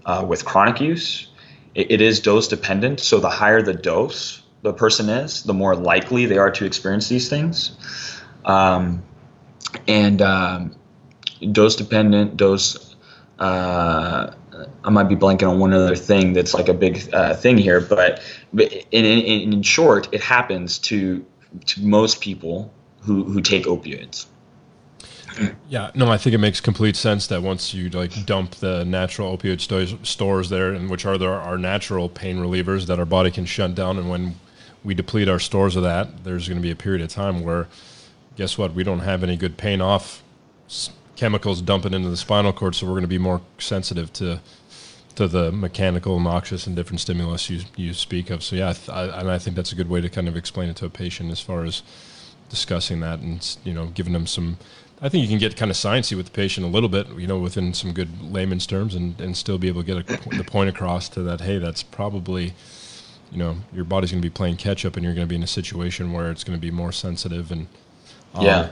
[0.04, 1.28] uh, with chronic use.
[1.74, 3.00] It, it is dose dependent.
[3.00, 7.09] So the higher the dose the person is, the more likely they are to experience
[7.09, 7.76] these things.
[8.44, 9.02] Um,
[9.87, 10.76] and um,
[11.52, 12.96] dose dependent, dose.
[13.38, 14.35] Uh,
[14.83, 17.81] I might be blanking on one other thing that's like a big uh, thing here,
[17.81, 18.20] but,
[18.52, 21.24] but in, in, in short, it happens to
[21.66, 24.26] to most people who, who take opioids.
[25.68, 29.37] Yeah, no, I think it makes complete sense that once you like dump the natural
[29.37, 33.31] opioid sto- stores there, and which are there our natural pain relievers that our body
[33.31, 34.37] can shut down, and when
[34.83, 37.68] we deplete our stores of that, there's going to be a period of time where,
[38.37, 40.22] guess what, we don't have any good pain off
[41.16, 44.40] chemicals dumping into the spinal cord, so we're going to be more sensitive to
[45.16, 48.42] to the mechanical, noxious, and different stimulus you you speak of.
[48.42, 50.77] So yeah, I, and I think that's a good way to kind of explain it
[50.77, 51.83] to a patient as far as
[52.48, 54.59] discussing that and you know giving them some.
[55.01, 57.27] I think you can get kind of sciencey with the patient a little bit, you
[57.27, 60.45] know, within some good layman's terms, and, and still be able to get a, the
[60.45, 61.41] point across to that.
[61.41, 62.55] Hey, that's probably,
[63.31, 65.37] you know, your body's going to be playing catch up, and you're going to be
[65.37, 67.53] in a situation where it's going to be more sensitive.
[67.53, 67.69] And
[68.35, 68.71] um, yeah,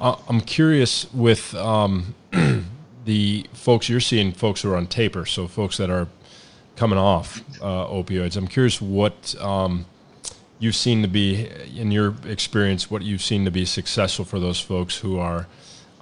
[0.00, 2.14] I'm curious with um,
[3.04, 6.08] the folks you're seeing, folks who are on taper, so folks that are
[6.76, 8.36] coming off uh, opioids.
[8.36, 9.86] I'm curious what um,
[10.58, 14.60] you've seen to be, in your experience, what you've seen to be successful for those
[14.60, 15.46] folks who are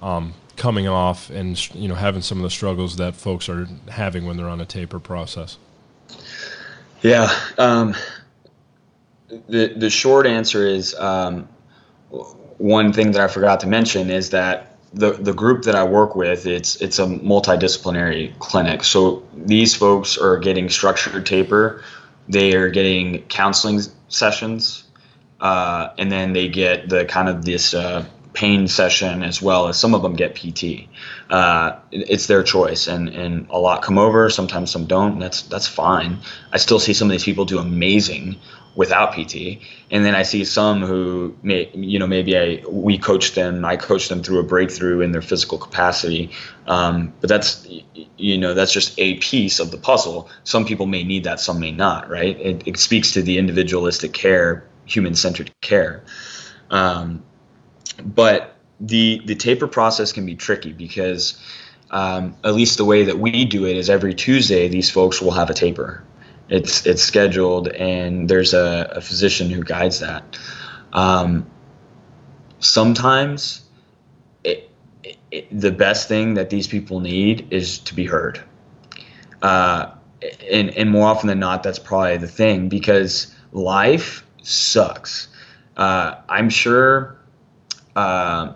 [0.01, 4.25] um, coming off and you know having some of the struggles that folks are having
[4.25, 5.57] when they're on a taper process.
[7.01, 7.95] Yeah, um,
[9.47, 11.47] the the short answer is um,
[12.57, 16.15] one thing that I forgot to mention is that the the group that I work
[16.15, 18.83] with it's it's a multidisciplinary clinic.
[18.83, 21.83] So these folks are getting structured taper,
[22.27, 24.83] they are getting counseling sessions,
[25.39, 29.79] uh, and then they get the kind of this uh, pain session as well as
[29.79, 30.87] some of them get PT.
[31.29, 34.29] Uh, it's their choice, and and a lot come over.
[34.29, 35.19] Sometimes some don't.
[35.19, 36.19] that's that's fine.
[36.51, 38.39] I still see some of these people do amazing
[38.75, 39.59] without PT,
[39.91, 43.65] and then I see some who may you know maybe I we coach them.
[43.65, 46.31] I coach them through a breakthrough in their physical capacity,
[46.67, 47.67] um, but that's
[48.17, 50.29] you know that's just a piece of the puzzle.
[50.43, 52.09] Some people may need that, some may not.
[52.09, 52.39] Right?
[52.39, 56.03] It, it speaks to the individualistic care, human centered care.
[56.69, 57.23] Um,
[58.03, 61.39] but the the taper process can be tricky because
[61.91, 65.31] um, at least the way that we do it is every Tuesday these folks will
[65.31, 66.03] have a taper.
[66.49, 70.37] It's it's scheduled and there's a, a physician who guides that.
[70.91, 71.49] Um,
[72.59, 73.61] sometimes
[74.43, 74.69] it,
[75.31, 78.41] it, the best thing that these people need is to be heard.
[79.41, 79.91] Uh,
[80.51, 85.27] and, and more often than not, that's probably the thing because life sucks.
[85.75, 87.17] Uh, I'm sure
[87.95, 88.53] uh,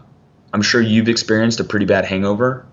[0.54, 2.65] I'm sure you've experienced a pretty bad hangover.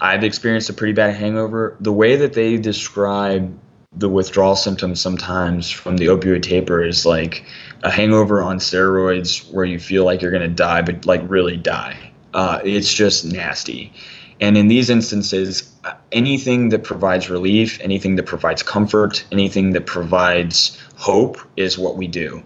[0.00, 1.76] I've experienced a pretty bad hangover.
[1.80, 3.58] The way that they describe
[3.92, 7.44] the withdrawal symptoms sometimes from the opioid taper is like
[7.82, 11.56] a hangover on steroids where you feel like you're going to die, but like really
[11.56, 12.12] die.
[12.32, 13.92] Uh, it's just nasty.
[14.40, 15.70] And in these instances,
[16.12, 22.06] anything that provides relief, anything that provides comfort, anything that provides hope is what we
[22.06, 22.42] do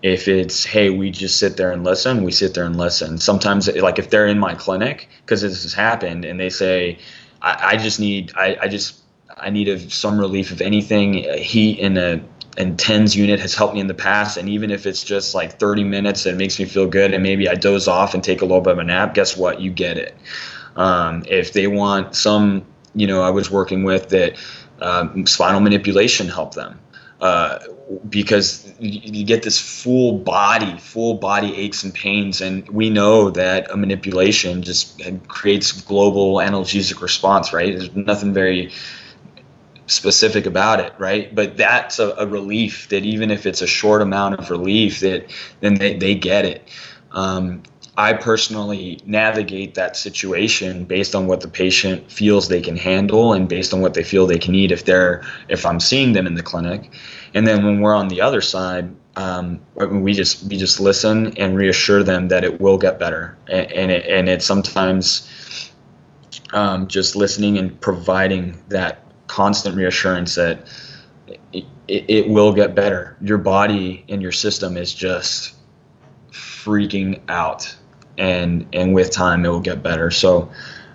[0.00, 3.68] if it's hey we just sit there and listen we sit there and listen sometimes
[3.78, 6.96] like if they're in my clinic because this has happened and they say
[7.42, 8.97] i, I just need I, I, just
[9.40, 12.20] i need a, some relief of anything heat in a
[12.56, 15.58] and tens unit has helped me in the past and even if it's just like
[15.58, 18.44] 30 minutes it makes me feel good and maybe i doze off and take a
[18.44, 20.16] little bit of a nap guess what you get it
[20.76, 24.36] um, if they want some you know i was working with that
[24.80, 26.78] um, spinal manipulation helped them
[27.20, 27.58] uh,
[28.08, 33.70] because you get this full body, full body aches and pains, and we know that
[33.72, 37.52] a manipulation just creates global analgesic response.
[37.52, 37.76] Right?
[37.76, 38.70] There's nothing very
[39.88, 41.34] specific about it, right?
[41.34, 45.30] But that's a, a relief that even if it's a short amount of relief, that
[45.60, 46.68] then they, they get it.
[47.10, 47.62] Um,
[47.96, 53.48] I personally navigate that situation based on what the patient feels they can handle and
[53.48, 56.34] based on what they feel they can eat if they're if I'm seeing them in
[56.34, 56.92] the clinic.
[57.34, 61.56] And then when we're on the other side, um, we just we just listen and
[61.56, 65.72] reassure them that it will get better, and, and it and it's sometimes
[66.52, 70.66] um, just listening and providing that constant reassurance that
[71.52, 73.16] it, it, will get better.
[73.20, 75.54] Your body and your system is just
[76.32, 77.74] freaking out,
[78.16, 80.10] and and with time it will get better.
[80.10, 80.50] So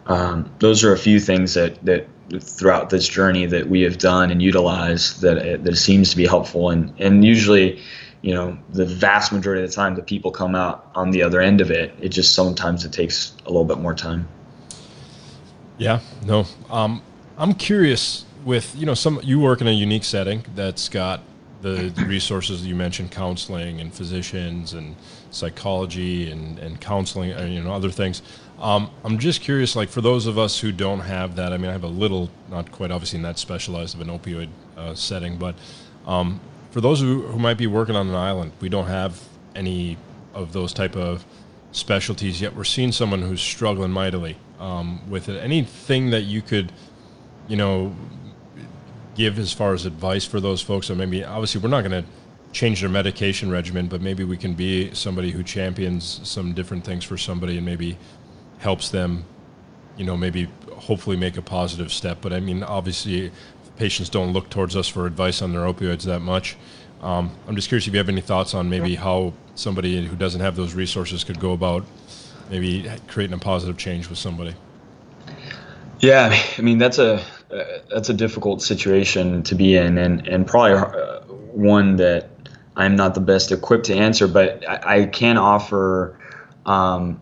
[0.07, 2.07] um, those are a few things that that
[2.39, 6.69] throughout this journey that we have done and utilized that that seems to be helpful
[6.69, 7.81] and and usually
[8.21, 11.41] you know the vast majority of the time the people come out on the other
[11.41, 14.27] end of it it just sometimes it takes a little bit more time
[15.77, 17.03] yeah no um,
[17.37, 21.21] i'm curious with you know some you work in a unique setting that's got
[21.61, 24.97] the resources that you mentioned counseling and physicians and
[25.31, 28.21] psychology and, and counseling and you know other things
[28.59, 31.69] um, i'm just curious like for those of us who don't have that i mean
[31.69, 35.37] i have a little not quite obviously in that specialized of an opioid uh, setting
[35.37, 35.55] but
[36.05, 36.39] um,
[36.73, 39.21] for those who, who might be working on an island, we don't have
[39.55, 39.95] any
[40.33, 41.23] of those type of
[41.71, 42.55] specialties yet.
[42.55, 45.39] We're seeing someone who's struggling mightily um, with it.
[45.39, 46.71] Anything that you could,
[47.47, 47.95] you know,
[49.15, 52.09] give as far as advice for those folks, or maybe obviously we're not going to
[52.51, 57.03] change their medication regimen, but maybe we can be somebody who champions some different things
[57.03, 57.97] for somebody and maybe
[58.59, 59.25] helps them,
[59.97, 62.19] you know, maybe hopefully make a positive step.
[62.21, 63.31] But I mean, obviously,
[63.77, 66.55] patients don't look towards us for advice on their opioids that much.
[67.01, 70.41] Um, I'm just curious if you have any thoughts on maybe how somebody who doesn't
[70.41, 71.85] have those resources could go about
[72.49, 74.55] maybe creating a positive change with somebody.
[76.03, 77.13] Yeah, I mean that's a
[77.49, 81.21] uh, that's a difficult situation to be in, and and probably uh,
[81.53, 82.29] one that
[82.75, 86.19] I'm not the best equipped to answer, but I, I can offer
[86.65, 87.21] um,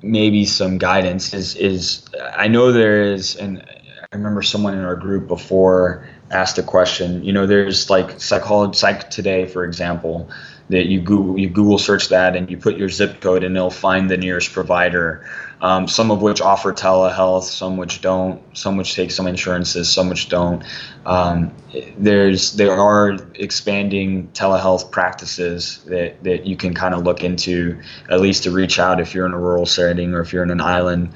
[0.00, 1.34] maybe some guidance.
[1.34, 6.56] Is is I know there is, and I remember someone in our group before asked
[6.56, 7.22] a question.
[7.22, 10.30] You know, there's like psychology, psych today, for example,
[10.70, 13.70] that you Google you Google search that and you put your zip code and it'll
[13.70, 15.28] find the nearest provider.
[15.60, 20.08] Um, some of which offer telehealth, some which don't, some which take some insurances, some
[20.08, 20.64] which don't.
[21.06, 21.54] Um,
[21.98, 28.20] there's there are expanding telehealth practices that, that you can kind of look into at
[28.20, 30.60] least to reach out if you're in a rural setting or if you're in an
[30.60, 31.12] island.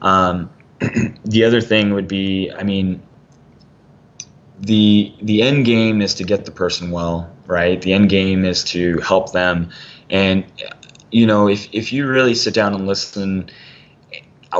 [0.00, 0.50] Um,
[1.24, 3.02] the other thing would be, I mean,
[4.62, 7.80] the the end game is to get the person well, right?
[7.80, 9.70] The end game is to help them,
[10.10, 10.44] and
[11.10, 13.50] you know, if if you really sit down and listen,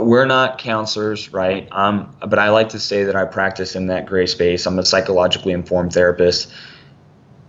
[0.00, 1.66] we're not counselors, right?
[1.72, 4.66] Um, but I like to say that I practice in that gray space.
[4.66, 6.52] I'm a psychologically informed therapist.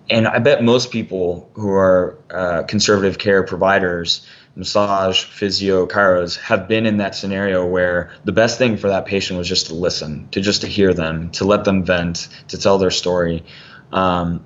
[0.09, 6.67] And I bet most people who are uh, conservative care providers massage, physio, chiros have
[6.67, 10.27] been in that scenario where the best thing for that patient was just to listen,
[10.29, 13.43] to just to hear them, to let them vent, to tell their story.
[13.91, 14.45] Um,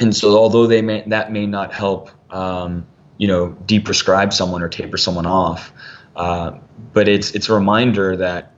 [0.00, 4.68] and so, although they may that may not help, um, you know, deprescribe someone or
[4.68, 5.72] taper someone off,
[6.14, 6.58] uh,
[6.92, 8.52] but it's it's a reminder that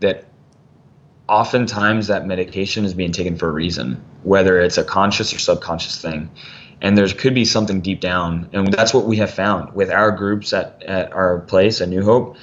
[0.00, 0.26] that
[1.28, 6.00] oftentimes that medication is being taken for a reason, whether it's a conscious or subconscious
[6.00, 6.30] thing.
[6.82, 8.50] And there could be something deep down.
[8.52, 12.02] And that's what we have found with our groups at, at our place at new
[12.02, 12.36] hope.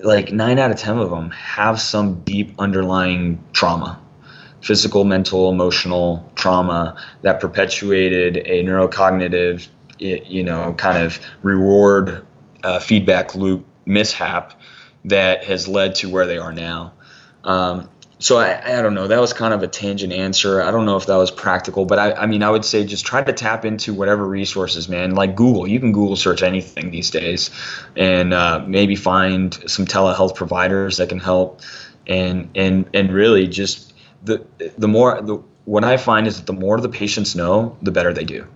[0.00, 4.00] Like nine out of ten of them have some deep underlying trauma
[4.60, 9.68] physical mental emotional trauma that perpetuated a neurocognitive
[9.98, 12.26] you know kind of reward
[12.62, 14.60] uh, feedback loop mishap
[15.04, 16.92] that has led to where they are now
[17.44, 17.88] um,
[18.20, 19.06] so I, I don't know.
[19.06, 20.60] That was kind of a tangent answer.
[20.60, 23.06] I don't know if that was practical, but I, I mean, I would say just
[23.06, 25.14] try to tap into whatever resources, man.
[25.14, 27.50] Like Google, you can Google search anything these days,
[27.96, 31.60] and uh, maybe find some telehealth providers that can help,
[32.06, 33.87] and and and really just
[34.22, 34.44] the
[34.76, 38.12] the more the what I find is that the more the patients know, the better
[38.12, 38.46] they do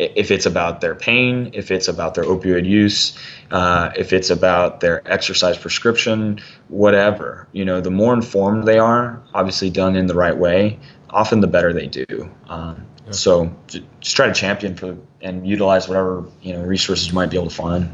[0.00, 3.18] if it's about their pain, if it's about their opioid use,
[3.50, 7.46] uh, if it's about their exercise prescription, whatever.
[7.52, 10.78] You know, the more informed they are, obviously done in the right way,
[11.10, 12.30] often the better they do.
[12.48, 13.12] Um, yeah.
[13.12, 17.36] So just try to champion for and utilize whatever you know resources you might be
[17.36, 17.90] able to find.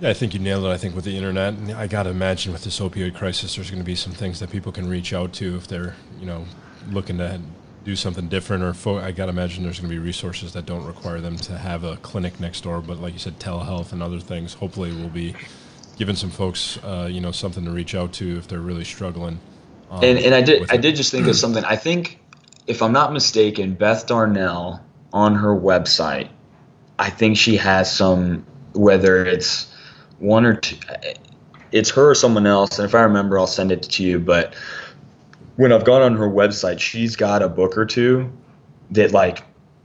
[0.00, 0.68] Yeah, I think you nailed it.
[0.68, 3.82] I think with the internet, I got to imagine with this opioid crisis, there's going
[3.82, 6.44] to be some things that people can reach out to if they're you know
[6.90, 7.40] looking to
[7.84, 10.66] do something different, or fo- I got to imagine there's going to be resources that
[10.66, 12.80] don't require them to have a clinic next door.
[12.80, 15.34] But like you said, telehealth and other things, hopefully, will be
[15.96, 19.38] giving some folks, uh, you know, something to reach out to if they're really struggling.
[19.90, 21.64] Um, and and I did I did just think of something.
[21.64, 22.18] I think,
[22.66, 24.80] if I'm not mistaken, Beth Darnall
[25.12, 26.30] on her website,
[26.98, 29.72] I think she has some whether it's
[30.18, 30.76] one or two.
[31.72, 34.18] It's her or someone else, and if I remember, I'll send it to you.
[34.18, 34.54] But
[35.56, 38.32] when I've gone on her website, she's got a book or two
[38.90, 39.42] that like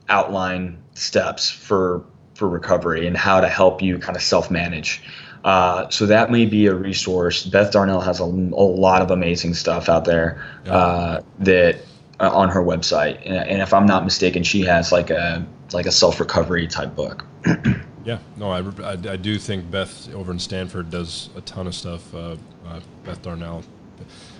[0.07, 2.03] outline steps for
[2.35, 5.01] for recovery and how to help you kind of self manage.
[5.43, 7.45] Uh, so that may be a resource.
[7.45, 11.77] Beth Darnall has a, a lot of amazing stuff out there uh, that
[12.19, 15.85] uh, on her website, and, and, if I'm not mistaken, she has like a like
[15.85, 17.25] a self recovery type book.
[18.09, 21.75] yeah, no, I, I, I, do think Beth over in Stanford does a ton of
[21.75, 22.11] stuff.
[22.13, 23.63] Uh, uh, Beth Darnall,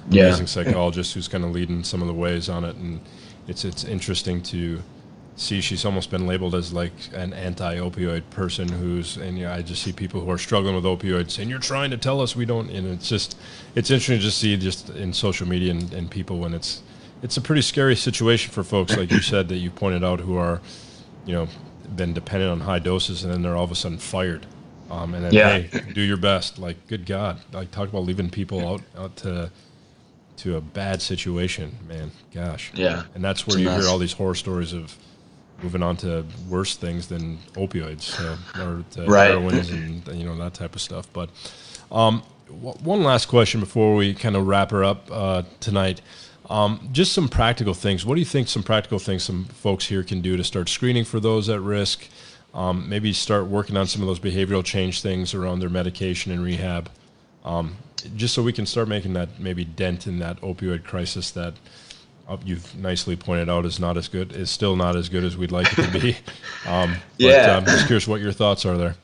[0.07, 0.45] amazing yeah.
[0.45, 2.99] psychologist who's kind of leading some of the ways on it, and
[3.47, 4.81] it's it's interesting to
[5.35, 9.83] see she's almost been labeled as like an anti-opioid person who's and yeah I just
[9.83, 12.69] see people who are struggling with opioids and you're trying to tell us we don't
[12.69, 13.37] and it's just
[13.73, 16.81] it's interesting to see just in social media and, and people when it's
[17.21, 20.35] it's a pretty scary situation for folks like you said that you pointed out who
[20.35, 20.59] are
[21.25, 21.47] you know
[21.95, 24.45] been dependent on high doses and then they're all of a sudden fired
[24.89, 25.59] um, and then yeah.
[25.59, 29.49] hey do your best like good god like talk about leaving people out out to
[30.37, 34.35] to a bad situation man gosh yeah and that's where you hear all these horror
[34.35, 34.95] stories of
[35.63, 39.31] moving on to worse things than opioids so, or to right.
[39.31, 41.07] heroines and you know that type of stuff.
[41.13, 41.29] But
[41.91, 46.01] um, w- one last question before we kind of wrap her up uh, tonight.
[46.49, 48.05] Um, just some practical things.
[48.05, 48.47] What do you think?
[48.47, 52.07] Some practical things some folks here can do to start screening for those at risk.
[52.53, 56.43] Um, maybe start working on some of those behavioral change things around their medication and
[56.43, 56.89] rehab.
[57.45, 57.77] Um,
[58.15, 61.53] just so we can start making that maybe dent in that opioid crisis that
[62.45, 65.51] you've nicely pointed out is not as good is still not as good as we'd
[65.51, 66.17] like it to be.
[66.67, 68.95] Um, yeah, I'm just curious what your thoughts are there.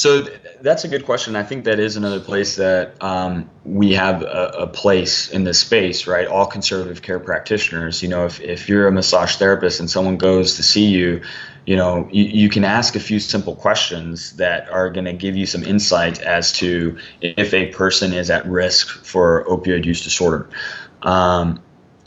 [0.00, 1.36] So th- that's a good question.
[1.36, 5.60] I think that is another place that um, we have a, a, place in this
[5.60, 6.26] space, right?
[6.26, 8.02] All conservative care practitioners.
[8.02, 11.20] You know, if, if you're a massage therapist and someone goes to see you,
[11.66, 15.36] you know, you, you can ask a few simple questions that are going to give
[15.36, 20.48] you some insight as to if a person is at risk for opioid use disorder.
[21.02, 21.60] Um,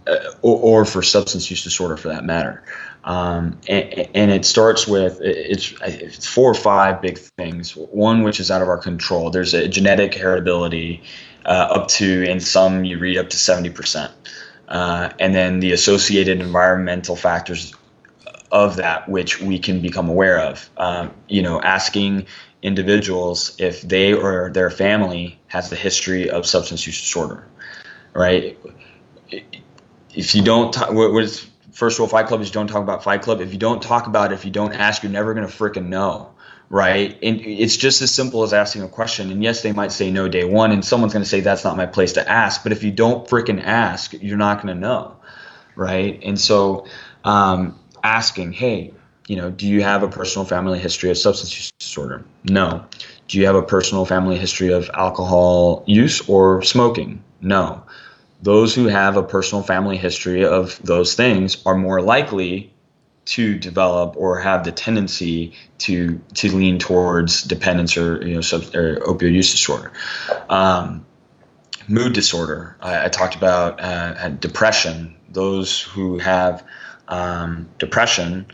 [0.08, 2.64] uh, or, or, for substance use disorder for that matter.
[3.04, 7.76] Um, and, and, it starts with it's, it's four or five big things.
[7.76, 9.30] One which is out of our control.
[9.30, 11.02] There's a genetic heritability
[11.46, 14.10] uh, up to, in some you read up to 70%.
[14.70, 17.76] Uh, and then the associated environmental factors
[18.52, 20.70] of that which we can become aware of.
[20.78, 22.28] Um, you know, asking
[22.62, 27.46] individuals if they or their family has the history of substance use disorder,
[28.14, 28.58] right?
[30.16, 33.04] if you don't talk, what, what is first rule Fight Club is don't talk about
[33.04, 33.42] Fight Club.
[33.42, 36.32] If you don't talk about it, if you don't ask, you're never gonna freaking know,
[36.70, 37.18] right?
[37.22, 39.32] And it's just as simple as asking a question.
[39.32, 41.88] And yes, they might say no day one, and someone's gonna say that's not my
[41.88, 42.64] place to ask.
[42.64, 45.18] But if you don't freaking ask, you're not gonna know,
[45.76, 46.20] right?
[46.24, 46.86] And so,
[47.24, 48.94] um, asking, hey,
[49.28, 52.24] you know, do you have a personal family history of substance use disorder?
[52.44, 52.86] No.
[53.28, 57.24] Do you have a personal family history of alcohol use or smoking?
[57.42, 57.83] No
[58.44, 62.74] those who have a personal family history of those things are more likely
[63.26, 68.76] to develop or have the tendency to to lean towards dependence or you know sub,
[68.76, 69.94] or opioid use disorder.
[70.50, 71.06] Um,
[71.88, 72.76] mood disorder.
[72.82, 75.16] I, I talked about uh, depression.
[75.30, 76.66] Those who have
[77.08, 78.48] um, depression.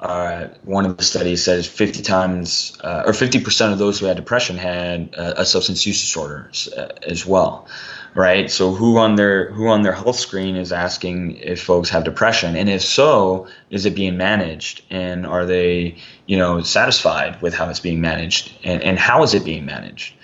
[0.00, 4.16] Uh, one of the studies says 50 times uh, or 50% of those who had
[4.16, 7.66] depression had a substance use disorder uh, as well
[8.14, 8.50] right?
[8.50, 12.56] So who on their who on their health screen is asking if folks have depression,
[12.56, 15.96] and if so, is it being managed, and are they
[16.26, 20.14] you know satisfied with how it's being managed, and and how is it being managed?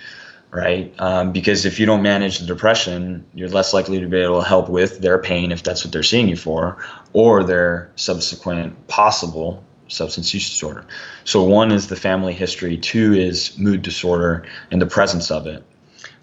[0.53, 4.41] Right, um, because if you don't manage the depression, you're less likely to be able
[4.41, 6.79] to help with their pain if that's what they're seeing you for,
[7.13, 10.87] or their subsequent possible substance use disorder.
[11.25, 15.65] So one is the family history, two is mood disorder and the presence of it.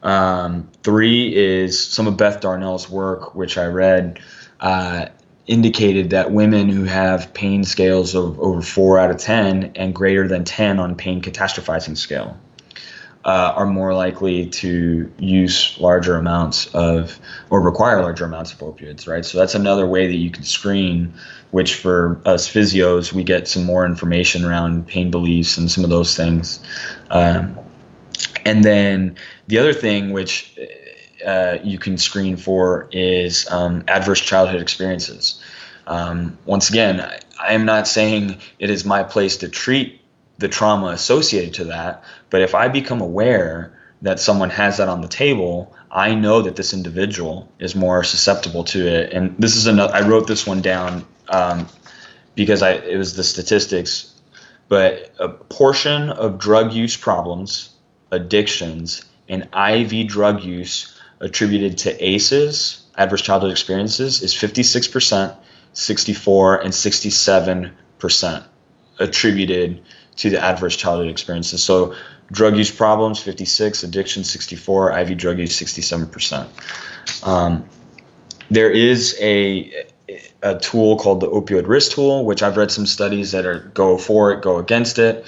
[0.03, 4.19] Um, three is some of Beth Darnall's work, which I read,
[4.59, 5.07] uh,
[5.47, 10.27] indicated that women who have pain scales of over four out of 10 and greater
[10.27, 12.37] than 10 on pain catastrophizing scale
[13.27, 17.19] uh, are more likely to use larger amounts of
[17.49, 19.25] or require larger amounts of opioids, right?
[19.25, 21.13] So that's another way that you can screen,
[21.51, 25.89] which for us physios, we get some more information around pain beliefs and some of
[25.89, 26.59] those things.
[27.09, 27.57] Um,
[28.47, 29.17] and then
[29.47, 30.57] the other thing which
[31.25, 35.43] uh, you can screen for is um, adverse childhood experiences.
[35.85, 39.99] Um, once again, I, I am not saying it is my place to treat
[40.37, 45.01] the trauma associated to that, but if I become aware that someone has that on
[45.01, 49.11] the table, I know that this individual is more susceptible to it.
[49.11, 49.93] And this is another.
[49.93, 51.67] I wrote this one down um,
[52.35, 54.13] because I it was the statistics,
[54.69, 57.73] but a portion of drug use problems
[58.11, 65.35] addictions, and IV drug use attributed to ACEs, adverse childhood experiences, is 56%,
[65.73, 68.43] 64, and 67%.
[68.99, 69.83] attributed
[70.15, 71.63] to the adverse childhood experiences.
[71.63, 71.93] So
[72.31, 76.47] drug use problems 56, addiction 64, IV drug use 67%.
[77.25, 77.69] Um,
[78.49, 79.85] there is a
[80.41, 83.97] a tool called the opioid risk tool, which I've read some studies that are go
[83.97, 85.25] for it, go against it,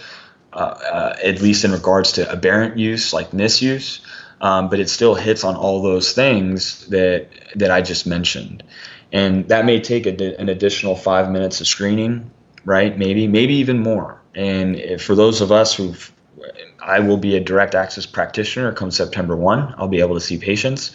[0.53, 4.01] at least in regards to aberrant use like misuse.
[4.41, 8.63] Um, but it still hits on all those things that that I just mentioned,
[9.11, 12.31] and that may take a, an additional five minutes of screening,
[12.63, 12.97] right?
[12.97, 14.21] Maybe, maybe even more.
[14.35, 15.93] And for those of us who,
[16.79, 19.75] I will be a direct access practitioner come September one.
[19.77, 20.91] I'll be able to see patients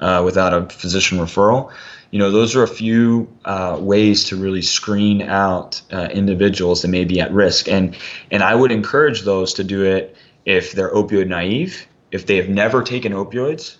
[0.00, 1.72] uh, without a physician referral
[2.14, 6.88] you know, those are a few uh, ways to really screen out uh, individuals that
[6.88, 7.68] may be at risk.
[7.68, 7.96] And
[8.30, 12.48] and I would encourage those to do it if they're opioid naive, if they have
[12.48, 13.78] never taken opioids,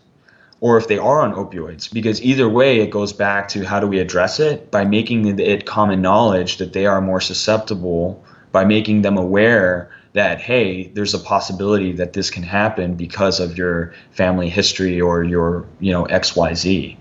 [0.59, 1.93] or if they are on opioids.
[1.93, 5.65] Because either way, it goes back to how do we address it by making it
[5.65, 11.19] common knowledge that they are more susceptible, by making them aware that hey there's a
[11.19, 16.97] possibility that this can happen because of your family history or your you know xyz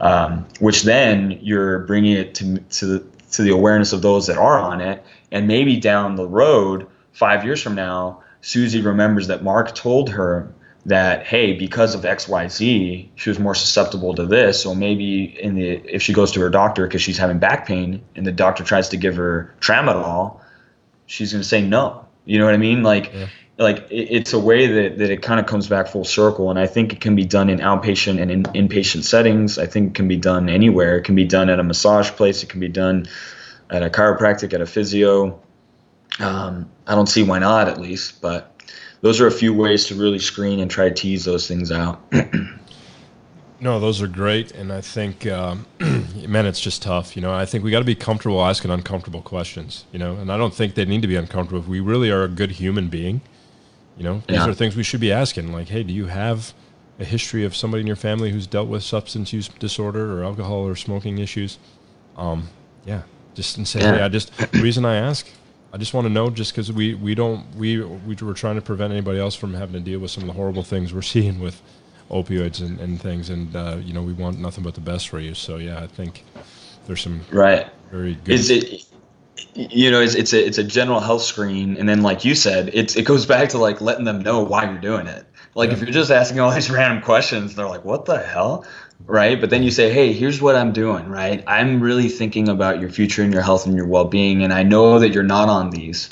[0.00, 4.38] um, which then you're bringing it to to the, to the awareness of those that
[4.38, 9.42] are on it, and maybe down the road, five years from now, Susie remembers that
[9.42, 10.52] Mark told her
[10.86, 14.62] that hey, because of X Y Z, she was more susceptible to this.
[14.62, 18.02] So maybe in the if she goes to her doctor because she's having back pain,
[18.14, 20.40] and the doctor tries to give her tramadol,
[21.06, 22.06] she's going to say no.
[22.24, 22.82] You know what I mean?
[22.82, 23.12] Like.
[23.12, 23.26] Yeah
[23.58, 26.66] like it's a way that, that it kind of comes back full circle and i
[26.66, 29.58] think it can be done in outpatient and in inpatient settings.
[29.58, 30.98] I think it can be done anywhere.
[30.98, 32.42] It can be done at a massage place.
[32.42, 33.06] It can be done
[33.70, 35.40] at a chiropractic at a physio.
[36.18, 38.52] Um, i don't see why not at least but
[39.02, 42.00] those are a few ways to really screen and try to tease those things out.
[43.58, 47.32] No those are great and i think um, man it's just tough you know?
[47.32, 50.14] I think we got to be comfortable asking uncomfortable questions you know?
[50.16, 51.60] And i don't think they need to be uncomfortable.
[51.60, 53.22] If we really are a good human being
[53.96, 54.48] you know, these yeah.
[54.48, 55.52] are things we should be asking.
[55.52, 56.52] Like, hey, do you have
[56.98, 60.66] a history of somebody in your family who's dealt with substance use disorder or alcohol
[60.66, 61.58] or smoking issues?
[62.16, 62.48] Um,
[62.84, 63.02] yeah,
[63.34, 63.96] just and say, yeah.
[63.96, 65.26] hey, I just the reason I ask,
[65.72, 68.62] I just want to know, just because we we don't we we were trying to
[68.62, 71.40] prevent anybody else from having to deal with some of the horrible things we're seeing
[71.40, 71.62] with
[72.10, 75.18] opioids and, and things, and uh, you know, we want nothing but the best for
[75.18, 75.34] you.
[75.34, 76.24] So yeah, I think
[76.86, 78.34] there's some right very good.
[78.34, 78.86] Is it
[79.54, 82.70] you know, it's, it's a it's a general health screen, and then like you said,
[82.72, 85.26] it's it goes back to like letting them know why you're doing it.
[85.54, 88.64] Like if you're just asking all these random questions, they're like, "What the hell?"
[89.04, 89.40] Right?
[89.40, 91.42] But then you say, "Hey, here's what I'm doing." Right?
[91.46, 94.98] I'm really thinking about your future and your health and your well-being, and I know
[94.98, 96.08] that you're not on these,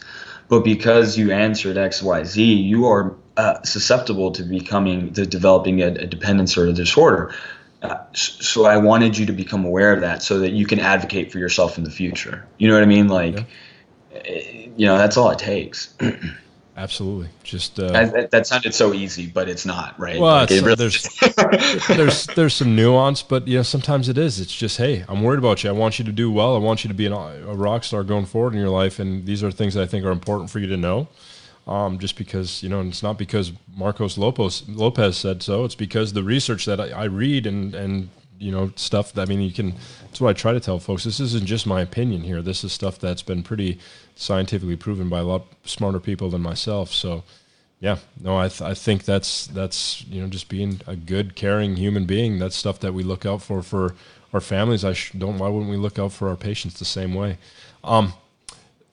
[0.48, 5.82] but because you answered X, Y, Z, you are uh, susceptible to becoming to developing
[5.82, 7.34] a, a dependence or a disorder
[8.12, 11.38] so I wanted you to become aware of that so that you can advocate for
[11.38, 12.46] yourself in the future.
[12.58, 13.08] You know what I mean?
[13.08, 13.44] Like, yeah.
[14.76, 15.94] You know, that's all it takes.
[16.76, 17.28] Absolutely.
[17.44, 20.18] Just uh, that, that, sounded so easy, but it's not, right?
[20.18, 21.04] Well, like really there's
[21.88, 24.40] there's there's some nuance, but you know sometimes it is.
[24.40, 25.70] It's just hey, I'm worried about you.
[25.70, 26.56] I want you to do well.
[26.56, 29.24] I want you to be an, a rock star going forward in your life, and
[29.24, 31.06] these are things that I think are important for you to know
[31.66, 35.64] um, just because you know and it's not because Marcos Lopez Lopez said so.
[35.64, 38.08] It's because the research that I, I read and and
[38.38, 39.12] you know stuff.
[39.14, 39.74] That, I mean, you can.
[40.02, 41.04] That's what I try to tell folks.
[41.04, 42.42] This isn't just my opinion here.
[42.42, 43.78] This is stuff that's been pretty
[44.16, 46.92] scientifically proven by a lot smarter people than myself.
[46.92, 47.24] So.
[47.80, 51.76] Yeah, no, I, th- I think that's that's you know just being a good, caring
[51.76, 52.38] human being.
[52.38, 53.94] That's stuff that we look out for for
[54.32, 54.86] our families.
[54.86, 55.36] I sh- don't.
[55.36, 57.36] Why wouldn't we look out for our patients the same way?
[57.82, 58.14] Um,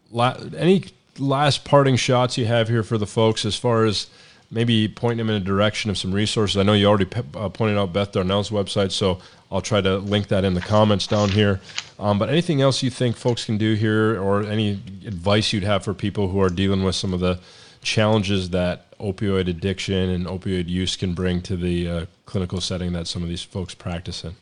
[0.09, 0.85] la- any
[1.21, 4.07] last parting shots you have here for the folks as far as
[4.49, 6.57] maybe pointing them in a direction of some resources.
[6.57, 9.19] I know you already uh, pointed out Beth Darnall's website, so
[9.49, 11.61] I'll try to link that in the comments down here.
[11.99, 14.71] Um, but anything else you think folks can do here, or any
[15.05, 17.39] advice you'd have for people who are dealing with some of the
[17.81, 23.07] challenges that opioid addiction and opioid use can bring to the uh, clinical setting that
[23.07, 24.35] some of these folks practice in?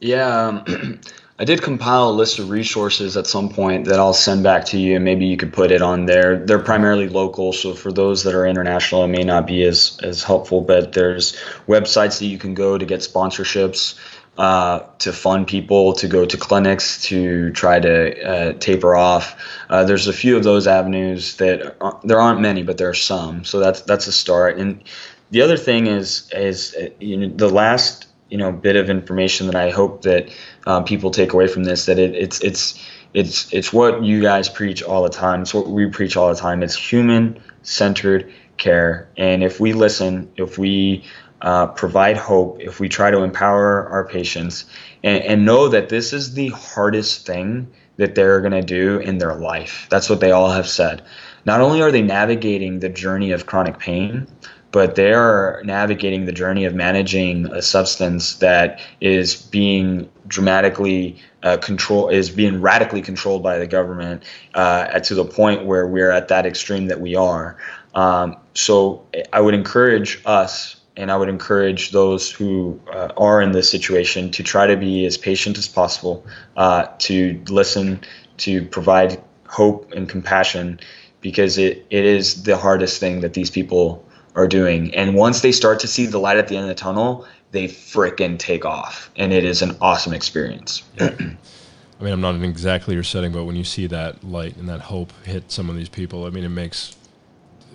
[0.00, 0.62] Yeah.
[0.66, 1.00] Um,
[1.36, 4.78] I did compile a list of resources at some point that I'll send back to
[4.78, 6.36] you, and maybe you could put it on there.
[6.36, 10.22] They're primarily local, so for those that are international, it may not be as as
[10.22, 10.60] helpful.
[10.60, 11.32] But there's
[11.66, 13.98] websites that you can go to get sponsorships,
[14.38, 19.40] uh, to fund people to go to clinics to try to uh, taper off.
[19.68, 22.94] Uh, there's a few of those avenues that are, there aren't many, but there are
[22.94, 23.44] some.
[23.44, 24.58] So that's that's a start.
[24.58, 24.82] And
[25.30, 29.46] the other thing is is uh, you know the last you know bit of information
[29.46, 30.30] that I hope that
[30.66, 34.48] uh, people take away from this that it, it's it's it's it's what you guys
[34.48, 35.42] preach all the time.
[35.42, 36.62] It's what we preach all the time.
[36.62, 41.04] It's human centered care, and if we listen, if we
[41.42, 44.64] uh, provide hope, if we try to empower our patients,
[45.02, 49.18] and, and know that this is the hardest thing that they're going to do in
[49.18, 49.86] their life.
[49.90, 51.02] That's what they all have said.
[51.44, 54.26] Not only are they navigating the journey of chronic pain,
[54.74, 61.56] but they are navigating the journey of managing a substance that is being dramatically uh,
[61.58, 66.26] control is being radically controlled by the government uh, to the point where we're at
[66.26, 67.56] that extreme that we are.
[67.94, 73.52] Um, so I would encourage us and I would encourage those who uh, are in
[73.52, 78.00] this situation to try to be as patient as possible, uh, to listen,
[78.38, 80.80] to provide hope and compassion,
[81.20, 84.03] because it, it is the hardest thing that these people
[84.34, 84.94] are doing.
[84.94, 87.68] And once they start to see the light at the end of the tunnel, they
[87.68, 90.82] fricking take off, and it is an awesome experience.
[90.98, 94.68] I mean, I'm not in exactly your setting, but when you see that light and
[94.68, 96.96] that hope hit some of these people, I mean, it makes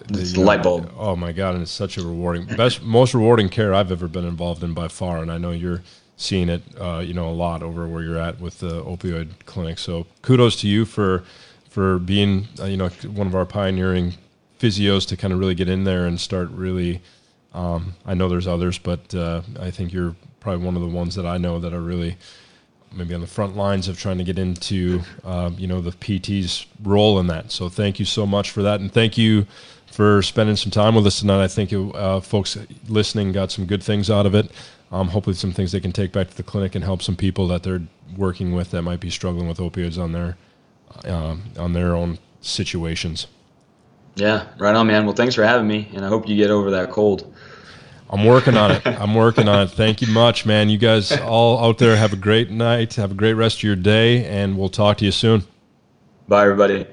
[0.08, 0.92] the, the light bulb.
[0.98, 1.54] Oh my god!
[1.54, 4.90] And it's such a rewarding, best, most rewarding care I've ever been involved in by
[4.90, 5.20] far.
[5.20, 5.82] And I know you're
[6.18, 9.80] seeing it, uh, you know, a lot over where you're at with the opioid clinic.
[9.80, 11.24] So kudos to you for
[11.70, 14.16] for being, uh, you know, one of our pioneering
[14.60, 17.02] physios to kind of really get in there and start really.
[17.54, 21.16] Um, I know there's others, but uh, I think you're probably one of the ones
[21.16, 22.18] that I know that are really
[22.92, 26.66] maybe on the front lines of trying to get into, uh, you know, the PT's
[26.84, 27.52] role in that.
[27.52, 29.46] So thank you so much for that, and thank you
[29.92, 31.44] for spending some time with us tonight.
[31.44, 32.58] I think uh, folks
[32.88, 34.52] listening got some good things out of it.
[34.92, 37.48] Um, hopefully, some things they can take back to the clinic and help some people
[37.50, 37.82] that they're
[38.18, 40.38] working with that might be struggling with opioids on their
[41.06, 43.28] uh, on their own situations.
[44.20, 45.06] Yeah, right on, man.
[45.06, 47.34] Well, thanks for having me, and I hope you get over that cold.
[48.10, 48.86] I'm working on it.
[48.86, 49.68] I'm working on it.
[49.72, 50.70] Thank you much, man.
[50.70, 52.96] You guys all out there have a great night.
[52.96, 55.44] Have a great rest of your day, and we'll talk to you soon.
[56.28, 56.86] Bye, everybody.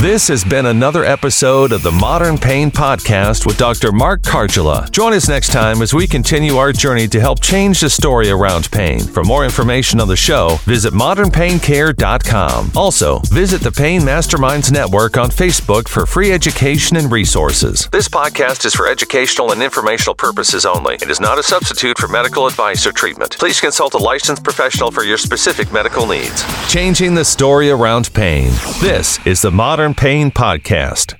[0.00, 3.90] This has been another episode of the Modern Pain Podcast with Dr.
[3.90, 4.90] Mark Kargela.
[4.90, 8.70] Join us next time as we continue our journey to help change the story around
[8.70, 9.00] pain.
[9.00, 12.72] For more information on the show, visit modernpaincare.com.
[12.76, 17.88] Also, visit the Pain Masterminds Network on Facebook for free education and resources.
[17.90, 20.96] This podcast is for educational and informational purposes only.
[20.96, 23.38] It is not a substitute for medical advice or treatment.
[23.38, 26.44] Please consult a licensed professional for your specific medical needs.
[26.70, 28.52] Changing the story around pain.
[28.98, 31.14] This is the Modern Pain Podcast.